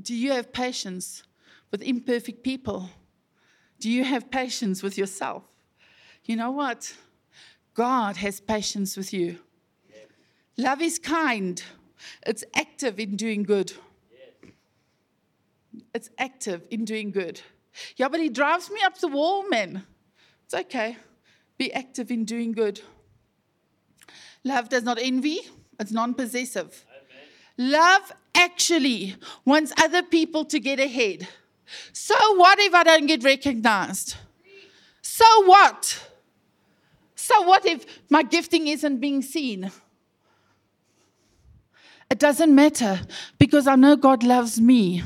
[0.00, 1.22] Do you have patience
[1.70, 2.88] with imperfect people?
[3.80, 5.42] Do you have patience with yourself?
[6.24, 6.96] You know what?
[7.74, 9.40] God has patience with you.
[10.56, 11.62] Love is kind,
[12.26, 13.74] it's active in doing good.
[15.94, 17.42] It's active in doing good.
[17.96, 19.84] Yeah, but he drives me up the wall, man.
[20.46, 20.96] It's okay.
[21.60, 22.80] Be active in doing good.
[24.44, 25.40] Love does not envy,
[25.78, 26.86] it's non possessive.
[27.58, 31.28] Love actually wants other people to get ahead.
[31.92, 34.16] So what if I don't get recognized?
[35.02, 36.08] So what?
[37.14, 39.70] So what if my gifting isn't being seen?
[42.10, 43.02] It doesn't matter
[43.38, 45.02] because I know God loves me.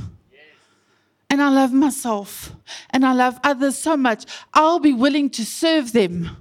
[1.28, 2.52] And I love myself.
[2.90, 4.24] And I love others so much.
[4.52, 6.36] I'll be willing to serve them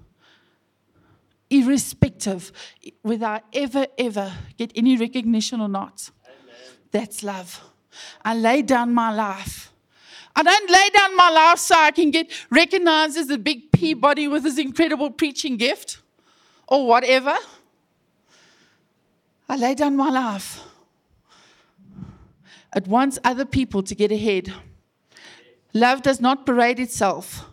[1.53, 2.51] irrespective
[3.01, 6.09] whether I ever, ever get any recognition or not.
[6.91, 7.61] That's love.
[8.23, 9.71] I lay down my life.
[10.35, 14.27] I don't lay down my life so I can get recognized as a big Peabody
[14.27, 15.99] with his incredible preaching gift
[16.67, 17.35] or whatever.
[19.47, 20.61] I lay down my life.
[22.75, 24.51] It wants other people to get ahead.
[25.73, 27.45] Love does not parade itself.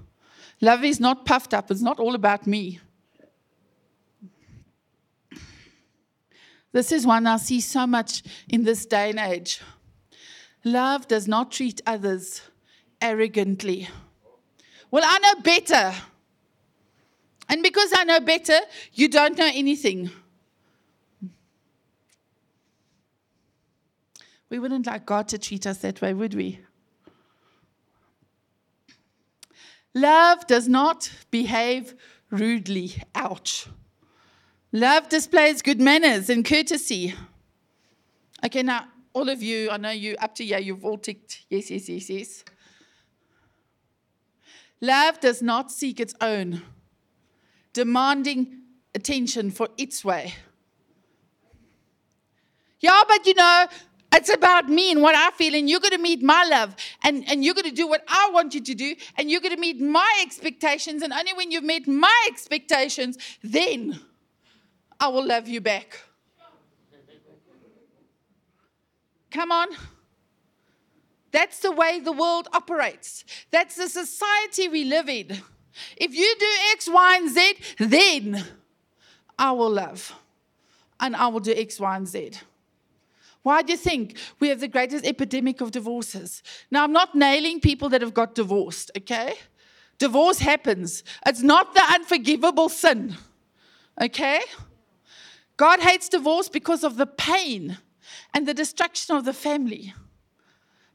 [0.62, 1.70] Love is not puffed up.
[1.70, 2.80] It's not all about me.
[6.72, 9.60] This is one I see so much in this day and age.
[10.64, 12.42] Love does not treat others
[13.00, 13.88] arrogantly.
[14.90, 15.94] Well, I know better.
[17.48, 18.58] And because I know better,
[18.92, 20.10] you don't know anything.
[24.48, 26.60] We wouldn't like God to treat us that way, would we?
[29.94, 31.94] Love does not behave
[32.30, 33.02] rudely.
[33.14, 33.66] Ouch.
[34.72, 37.12] Love displays good manners and courtesy.
[38.44, 41.70] Okay, now, all of you, I know you up to here, you've all ticked yes,
[41.70, 42.44] yes, yes, yes.
[44.80, 46.62] Love does not seek its own,
[47.72, 48.60] demanding
[48.94, 50.34] attention for its way.
[52.78, 53.66] Yeah, but you know,
[54.12, 57.28] it's about me and what I feel, and you're going to meet my love, and,
[57.28, 59.60] and you're going to do what I want you to do, and you're going to
[59.60, 64.00] meet my expectations, and only when you've met my expectations, then
[65.00, 65.98] I will love you back.
[69.30, 69.68] Come on.
[71.32, 73.24] That's the way the world operates.
[73.50, 75.40] That's the society we live in.
[75.96, 78.44] If you do X, Y, and Z, then
[79.38, 80.12] I will love.
[80.98, 82.32] And I will do X, Y, and Z.
[83.42, 86.42] Why do you think we have the greatest epidemic of divorces?
[86.70, 89.34] Now, I'm not nailing people that have got divorced, okay?
[89.98, 91.04] Divorce happens.
[91.24, 93.16] It's not the unforgivable sin,
[94.02, 94.40] okay?
[95.60, 97.76] God hates divorce because of the pain
[98.32, 99.92] and the destruction of the family.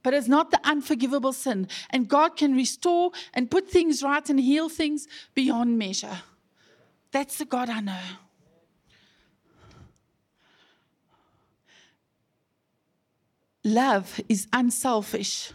[0.01, 1.68] But it's not the unforgivable sin.
[1.91, 6.18] And God can restore and put things right and heal things beyond measure.
[7.11, 8.01] That's the God I know.
[13.66, 15.51] love is unselfish.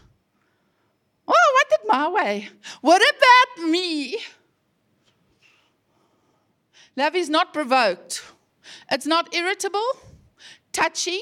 [1.27, 2.49] Oh, I did my way.
[2.81, 4.17] What about me?
[6.95, 8.23] Love is not provoked.
[8.91, 9.85] It's not irritable,
[10.71, 11.21] touchy.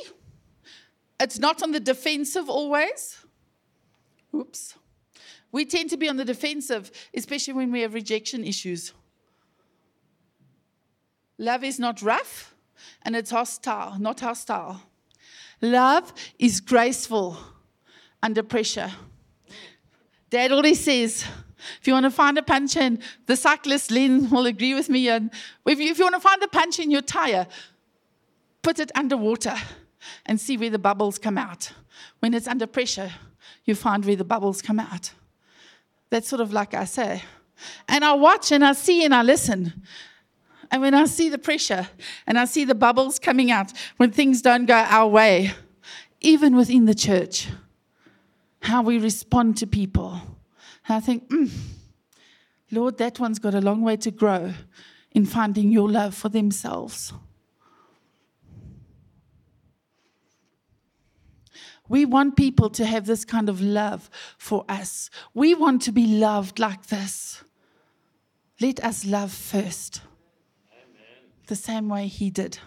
[1.20, 3.18] It's not on the defensive always.
[4.34, 4.76] Oops.
[5.52, 8.93] We tend to be on the defensive, especially when we have rejection issues.
[11.38, 12.54] Love is not rough
[13.04, 14.82] and it's hostile, not hostile.
[15.62, 17.38] Love is graceful
[18.22, 18.91] under pressure.
[20.30, 21.26] Dad always says,
[21.82, 25.10] if you want to find a punch in, the cyclist Lynn will agree with me.
[25.10, 25.32] And
[25.66, 27.48] if you, if you want to find a punch in your tire,
[28.62, 29.56] put it underwater
[30.26, 31.72] and see where the bubbles come out.
[32.20, 33.12] When it's under pressure,
[33.66, 35.12] you find where the bubbles come out.
[36.10, 37.24] That's sort of like I say.
[37.88, 39.84] And I watch and I see and I listen.
[40.72, 41.88] And when I see the pressure
[42.26, 45.52] and I see the bubbles coming out when things don't go our way,
[46.22, 47.48] even within the church,
[48.62, 50.22] how we respond to people.
[50.88, 51.49] And I think, mm,
[52.72, 54.53] Lord, that one's got a long way to grow
[55.12, 57.14] in finding your love for themselves.
[61.88, 65.10] We want people to have this kind of love for us.
[65.34, 67.43] We want to be loved like this.
[68.62, 70.01] Let us love first
[71.47, 72.60] the same way he did.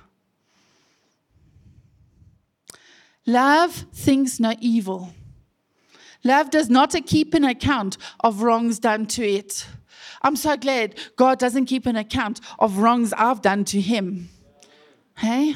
[3.25, 5.15] Love thinks no evil.
[6.25, 9.67] Love does not keep an account of wrongs done to it.
[10.23, 14.29] I'm so glad God doesn't keep an account of wrongs I've done to him.
[15.19, 15.55] Hey?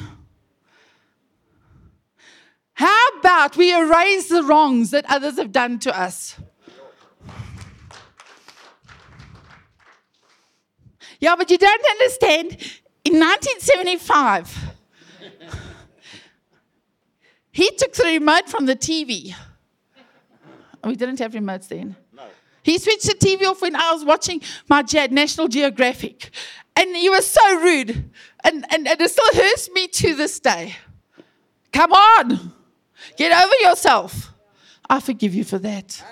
[2.73, 6.37] How about we erase the wrongs that others have done to us?
[11.19, 12.51] Yeah, but you don't understand.
[13.03, 14.75] In 1975,
[17.51, 19.33] he took the remote from the TV.
[20.87, 21.95] We didn't have remotes then.
[22.15, 22.23] No.
[22.63, 26.31] He switched the TV off when I was watching my National Geographic.
[26.75, 28.11] And he was so rude.
[28.43, 30.75] And, and, and it still hurts me to this day.
[31.71, 32.53] Come on.
[33.17, 34.33] Get over yourself.
[34.89, 36.03] I forgive you for that.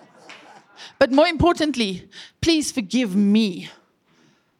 [0.98, 2.08] but more importantly,
[2.40, 3.70] please forgive me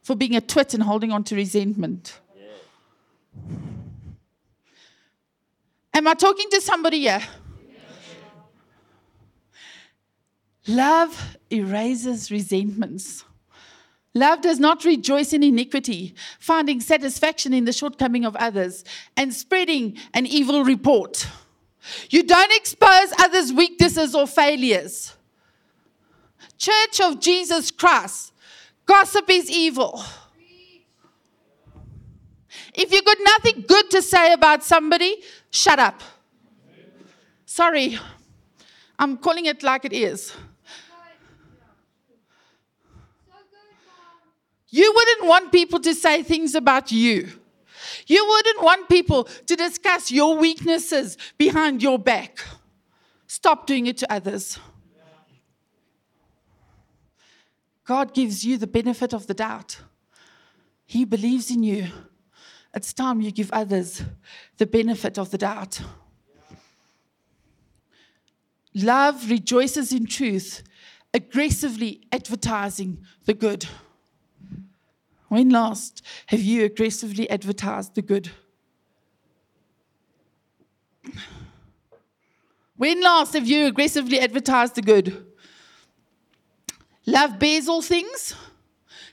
[0.03, 2.19] for being a twit and holding on to resentment.
[2.37, 3.57] Yeah.
[5.95, 7.23] Am I talking to somebody here?
[10.67, 13.25] Love erases resentments.
[14.15, 18.85] Love does not rejoice in iniquity, finding satisfaction in the shortcoming of others,
[19.17, 21.27] and spreading an evil report.
[22.11, 25.15] You don't expose others' weaknesses or failures.
[26.59, 28.33] Church of Jesus Christ,
[28.85, 30.03] gossip is evil.
[32.75, 36.03] If you've got nothing good to say about somebody, shut up.
[37.47, 37.99] Sorry,
[38.99, 40.35] I'm calling it like it is.
[44.71, 47.29] You wouldn't want people to say things about you.
[48.07, 52.39] You wouldn't want people to discuss your weaknesses behind your back.
[53.27, 54.59] Stop doing it to others.
[57.85, 59.81] God gives you the benefit of the doubt.
[60.87, 61.89] He believes in you.
[62.73, 64.03] It's time you give others
[64.59, 65.81] the benefit of the doubt.
[68.75, 70.63] Love rejoices in truth,
[71.13, 73.67] aggressively advertising the good.
[75.31, 78.33] When last have you aggressively advertised the good?
[82.77, 85.25] When last have you aggressively advertised the good?
[87.07, 88.35] Love bears all things,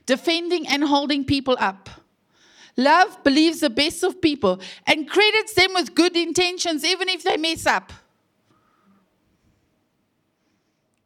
[0.07, 1.87] defending and holding people up.
[2.75, 7.37] Love believes the best of people and credits them with good intentions, even if they
[7.37, 7.93] mess up.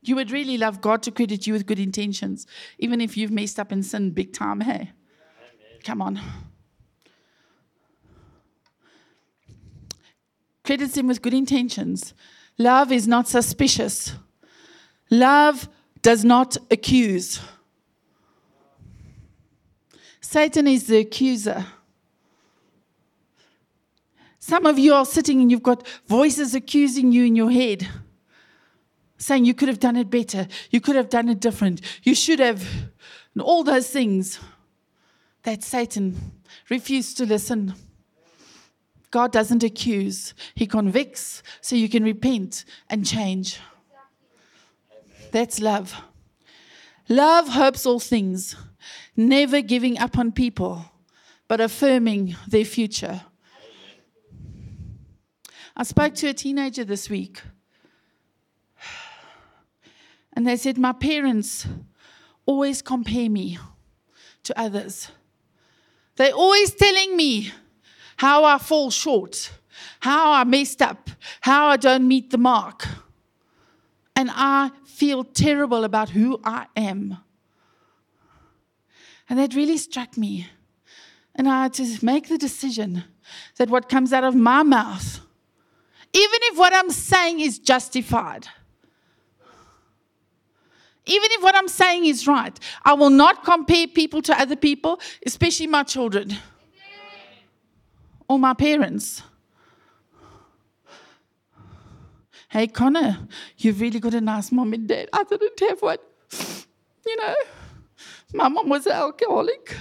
[0.03, 2.47] You would really love God to credit you with good intentions,
[2.80, 4.91] even if you've messed up and sinned big time, hey?
[5.84, 6.19] Come on.
[10.63, 12.13] Credits him with good intentions.
[12.57, 14.13] Love is not suspicious.
[15.09, 15.67] Love
[16.01, 17.39] does not accuse.
[20.19, 21.65] Satan is the accuser.
[24.39, 27.88] Some of you are sitting and you've got voices accusing you in your head,
[29.17, 32.39] saying you could have done it better, you could have done it different, you should
[32.39, 32.65] have,
[33.34, 34.39] and all those things
[35.44, 36.34] that Satan
[36.70, 37.74] refused to listen.
[39.10, 43.60] God doesn't accuse, He convicts so you can repent and change.
[45.32, 45.96] That's love.
[47.10, 48.56] Love hopes all things
[49.16, 50.86] never giving up on people,
[51.48, 53.22] but affirming their future.
[55.76, 57.42] I spoke to a teenager this week,
[60.34, 61.68] and they said, My parents
[62.46, 63.58] always compare me
[64.44, 65.10] to others.
[66.22, 67.51] They're always telling me
[68.17, 69.51] how I fall short,
[70.01, 71.09] how I messed up,
[71.39, 72.88] how I don't meet the mark.
[74.15, 77.17] And I feel terrible about who I am.
[79.30, 80.47] And that really struck me.
[81.34, 83.03] And I had to make the decision
[83.57, 85.22] that what comes out of my mouth,
[86.13, 88.47] even if what I'm saying is justified,
[91.06, 94.99] even if what I'm saying is right, I will not compare people to other people,
[95.26, 96.36] especially my children
[98.28, 99.24] or my parents.
[102.49, 103.18] Hey, Connor,
[103.58, 105.10] you've really got a nice mom and dad.
[105.14, 105.97] I didn't have one.
[107.06, 107.36] You know,
[108.34, 109.76] my mom was an alcoholic.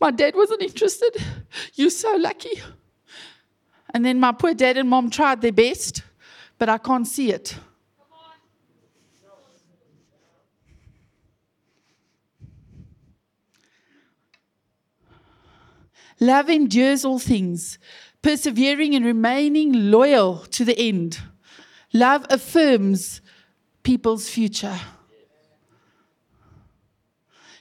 [0.00, 1.10] My dad wasn't interested.
[1.74, 2.62] You're so lucky.
[3.94, 6.02] And then my poor dad and mom tried their best,
[6.58, 7.56] but I can't see it.
[16.20, 17.78] Love endures all things,
[18.22, 21.20] persevering and remaining loyal to the end.
[21.92, 23.20] Love affirms
[23.82, 24.78] people's future.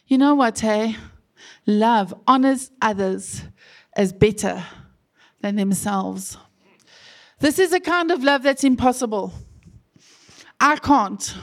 [0.07, 0.95] You know what, hey?
[1.65, 3.43] Love honors others
[3.93, 4.63] as better
[5.41, 6.37] than themselves.
[7.39, 9.33] This is a kind of love that's impossible.
[10.59, 11.35] I can't.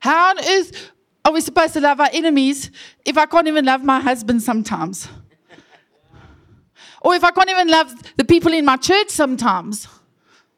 [0.00, 0.90] How on earth
[1.24, 2.70] are we supposed to love our enemies
[3.04, 5.08] if I can't even love my husband sometimes?
[7.02, 9.86] Or if I can't even love the people in my church sometimes?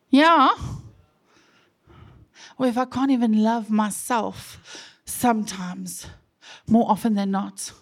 [0.09, 0.51] Yeah.
[2.59, 6.07] Or if I can't even love myself sometimes?
[6.71, 7.73] more often than not.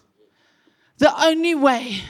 [0.97, 2.01] The only way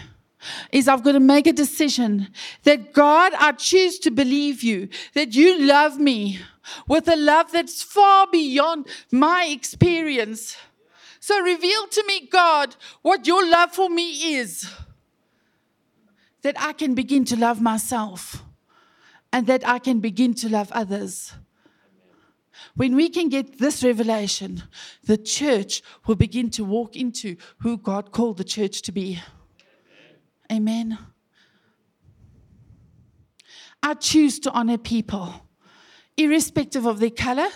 [0.72, 2.30] is I've got to make a decision
[2.64, 6.40] that God, I choose to believe you, that you love me
[6.88, 10.56] with a love that's far beyond my experience.
[11.20, 14.72] So reveal to me, God, what your love for me is,
[16.42, 18.44] that I can begin to love myself
[19.32, 21.34] and that I can begin to love others.
[22.76, 24.64] When we can get this revelation,
[25.04, 29.22] the church will begin to walk into who God called the church to be.
[30.52, 30.98] Amen.
[33.82, 35.34] I choose to honor people,
[36.18, 37.48] irrespective of their color,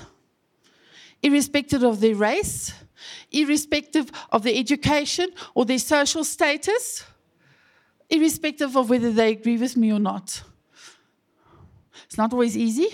[1.21, 2.73] irrespective of their race,
[3.31, 7.03] irrespective of their education or their social status,
[8.09, 10.43] irrespective of whether they agree with me or not.
[12.05, 12.89] It's not always easy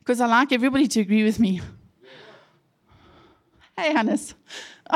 [0.00, 1.60] because I like everybody to agree with me.
[3.76, 4.34] Hey, Hannes.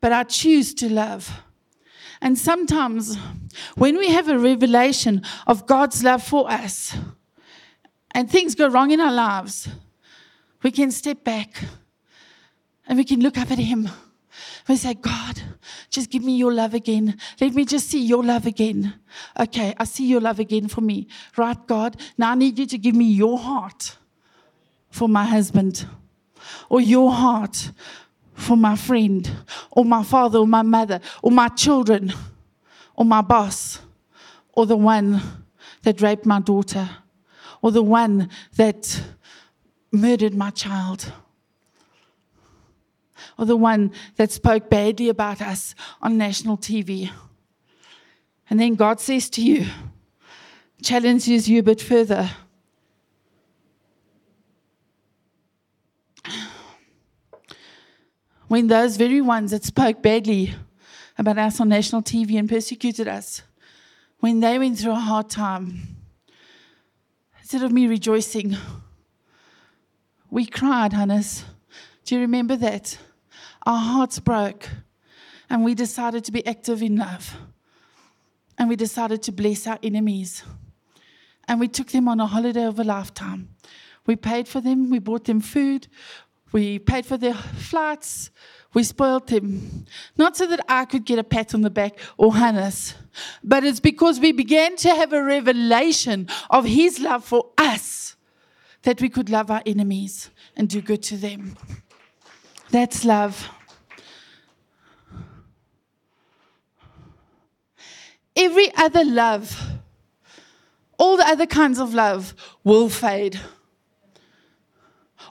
[0.00, 1.30] but I choose to love.
[2.20, 3.16] And sometimes
[3.76, 6.96] when we have a revelation of God's love for us
[8.12, 9.68] and things go wrong in our lives,
[10.62, 11.62] we can step back
[12.86, 13.88] and we can look up at Him.
[14.68, 15.40] We say, God,
[15.88, 17.16] just give me your love again.
[17.40, 18.94] Let me just see your love again.
[19.38, 21.08] Okay, I see your love again for me.
[21.36, 23.96] Right, God, now I need you to give me your heart
[24.90, 25.86] for my husband,
[26.68, 27.72] or your heart
[28.34, 29.30] for my friend,
[29.70, 32.12] or my father, or my mother, or my children,
[32.94, 33.80] or my boss,
[34.52, 35.20] or the one
[35.82, 36.88] that raped my daughter,
[37.62, 39.02] or the one that
[39.92, 41.12] murdered my child,
[43.38, 47.10] or the one that spoke badly about us on national TV.
[48.50, 49.66] And then God says to you,
[50.82, 52.30] challenges you a bit further.
[58.48, 60.54] when those very ones that spoke badly
[61.16, 63.42] about us on national TV and persecuted us,
[64.20, 65.96] when they went through a hard time,
[67.38, 68.56] instead of me rejoicing,
[70.30, 71.44] we cried, Hannes.
[72.04, 72.98] Do you remember that?
[73.66, 74.68] Our hearts broke,
[75.50, 77.36] and we decided to be active in love.
[78.58, 80.42] And we decided to bless our enemies.
[81.46, 83.50] And we took them on a holiday of a lifetime.
[84.06, 85.86] We paid for them, we bought them food,
[86.52, 88.30] we paid for their flights.
[88.74, 89.86] We spoiled them.
[90.16, 92.94] Not so that I could get a pat on the back or Hannes,
[93.42, 98.16] but it's because we began to have a revelation of His love for us
[98.82, 101.56] that we could love our enemies and do good to them.
[102.70, 103.48] That's love.
[108.36, 109.60] Every other love,
[110.96, 113.40] all the other kinds of love will fade.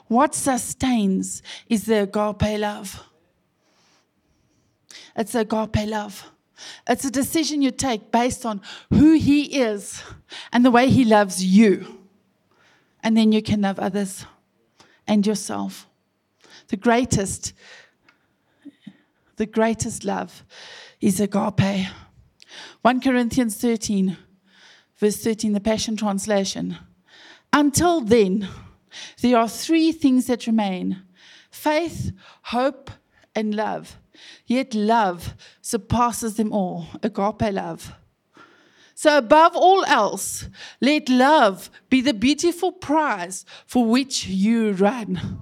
[0.08, 3.02] What sustains is the agape love.
[5.16, 6.24] It's agape love.
[6.86, 8.60] It's a decision you take based on
[8.90, 10.02] who He is
[10.52, 11.98] and the way He loves you.
[13.02, 14.26] And then you can love others
[15.06, 15.87] and yourself.
[16.68, 17.54] The greatest,
[19.36, 20.44] the greatest love
[21.00, 21.88] is agape.
[22.82, 24.16] 1 Corinthians 13,
[24.96, 26.76] verse 13, the Passion Translation.
[27.52, 28.48] Until then,
[29.22, 31.02] there are three things that remain
[31.50, 32.12] faith,
[32.42, 32.90] hope,
[33.34, 33.96] and love.
[34.46, 36.86] Yet love surpasses them all.
[37.02, 37.92] Agape love.
[38.94, 40.48] So, above all else,
[40.80, 45.40] let love be the beautiful prize for which you run.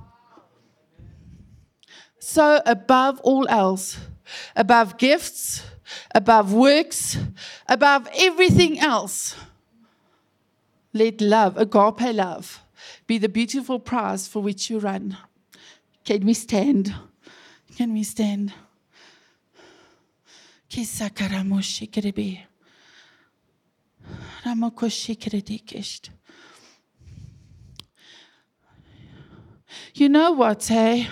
[2.28, 4.00] So, above all else,
[4.56, 5.62] above gifts,
[6.12, 7.16] above works,
[7.68, 9.36] above everything else,
[10.92, 12.64] let love, agape love,
[13.06, 15.16] be the beautiful prize for which you run.
[16.04, 16.92] Can we stand?
[17.76, 18.52] Can we stand?
[29.94, 31.06] You know what, hey?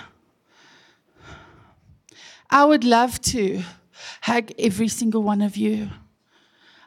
[2.49, 3.63] I would love to
[4.21, 5.89] hug every single one of you.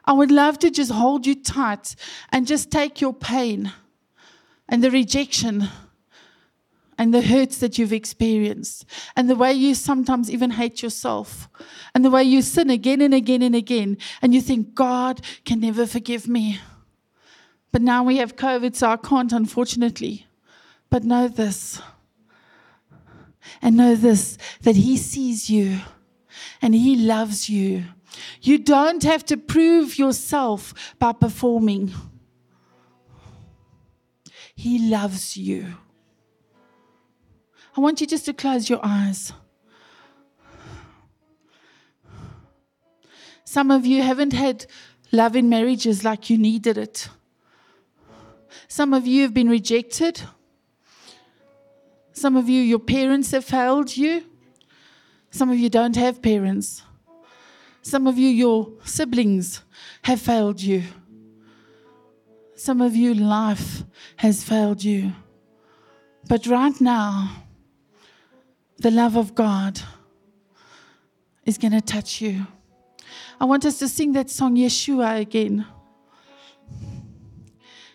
[0.05, 1.95] I would love to just hold you tight
[2.31, 3.71] and just take your pain
[4.67, 5.67] and the rejection
[6.97, 8.85] and the hurts that you've experienced
[9.15, 11.47] and the way you sometimes even hate yourself
[11.93, 15.59] and the way you sin again and again and again and you think God can
[15.59, 16.59] never forgive me.
[17.71, 20.25] But now we have COVID, so I can't, unfortunately.
[20.89, 21.81] But know this
[23.61, 25.79] and know this that He sees you
[26.61, 27.83] and He loves you.
[28.41, 31.93] You don't have to prove yourself by performing.
[34.55, 35.73] He loves you.
[37.77, 39.31] I want you just to close your eyes.
[43.45, 44.65] Some of you haven't had
[45.11, 47.09] love in marriages like you needed it.
[48.67, 50.21] Some of you have been rejected.
[52.19, 54.25] Some of you, your parents have failed you.
[55.31, 56.83] Some of you don't have parents.
[57.81, 59.63] Some of you, your siblings
[60.01, 60.83] have failed you.
[62.57, 63.83] Some of you, life
[64.17, 65.13] has failed you.
[66.27, 67.45] But right now,
[68.79, 69.79] the love of God
[71.45, 72.45] is going to touch you.
[73.39, 75.65] I want us to sing that song, Yeshua, again.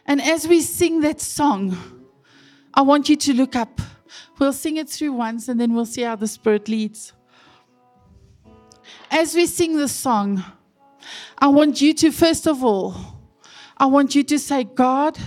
[0.06, 1.76] And as we sing that song,
[2.72, 3.82] I want you to look up.
[4.38, 7.12] We'll sing it through once and then we'll see how the Spirit leads.
[9.10, 10.44] As we sing this song,
[11.38, 12.94] I want you to, first of all,
[13.76, 15.18] I want you to say, God,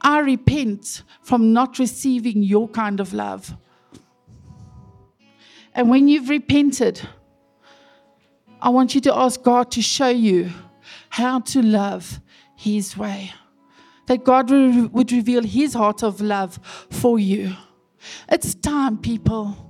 [0.00, 3.56] I repent from not receiving your kind of love.
[5.74, 7.00] And when you've repented,
[8.60, 10.50] I want you to ask God to show you
[11.10, 12.20] how to love
[12.56, 13.32] His way.
[14.06, 16.58] That God would reveal His heart of love
[16.90, 17.54] for you.
[18.30, 19.68] It's time, people.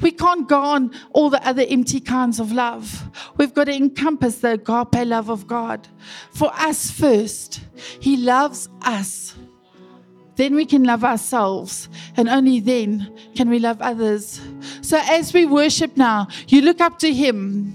[0.00, 3.04] We can't go on all the other empty kinds of love.
[3.36, 5.86] We've got to encompass the agape love of God.
[6.32, 7.60] For us first,
[8.00, 9.36] He loves us.
[10.36, 14.40] Then we can love ourselves, and only then can we love others.
[14.80, 17.74] So, as we worship now, you look up to Him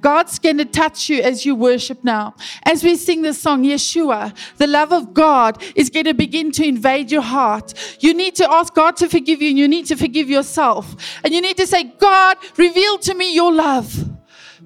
[0.00, 2.34] God's going to touch you as you worship now.
[2.64, 6.64] As we sing this song, Yeshua, the love of God is going to begin to
[6.64, 7.74] invade your heart.
[8.00, 11.20] You need to ask God to forgive you and you need to forgive yourself.
[11.24, 14.08] And you need to say, God, reveal to me your love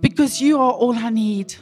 [0.00, 1.54] because you are all I need.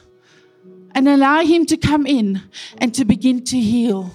[0.92, 2.42] And allow Him to come in
[2.78, 4.10] and to begin to heal,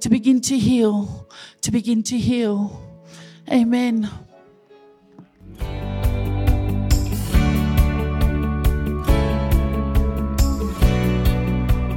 [0.00, 1.28] to begin to heal,
[1.62, 2.80] to begin to heal.
[3.50, 4.10] Amen.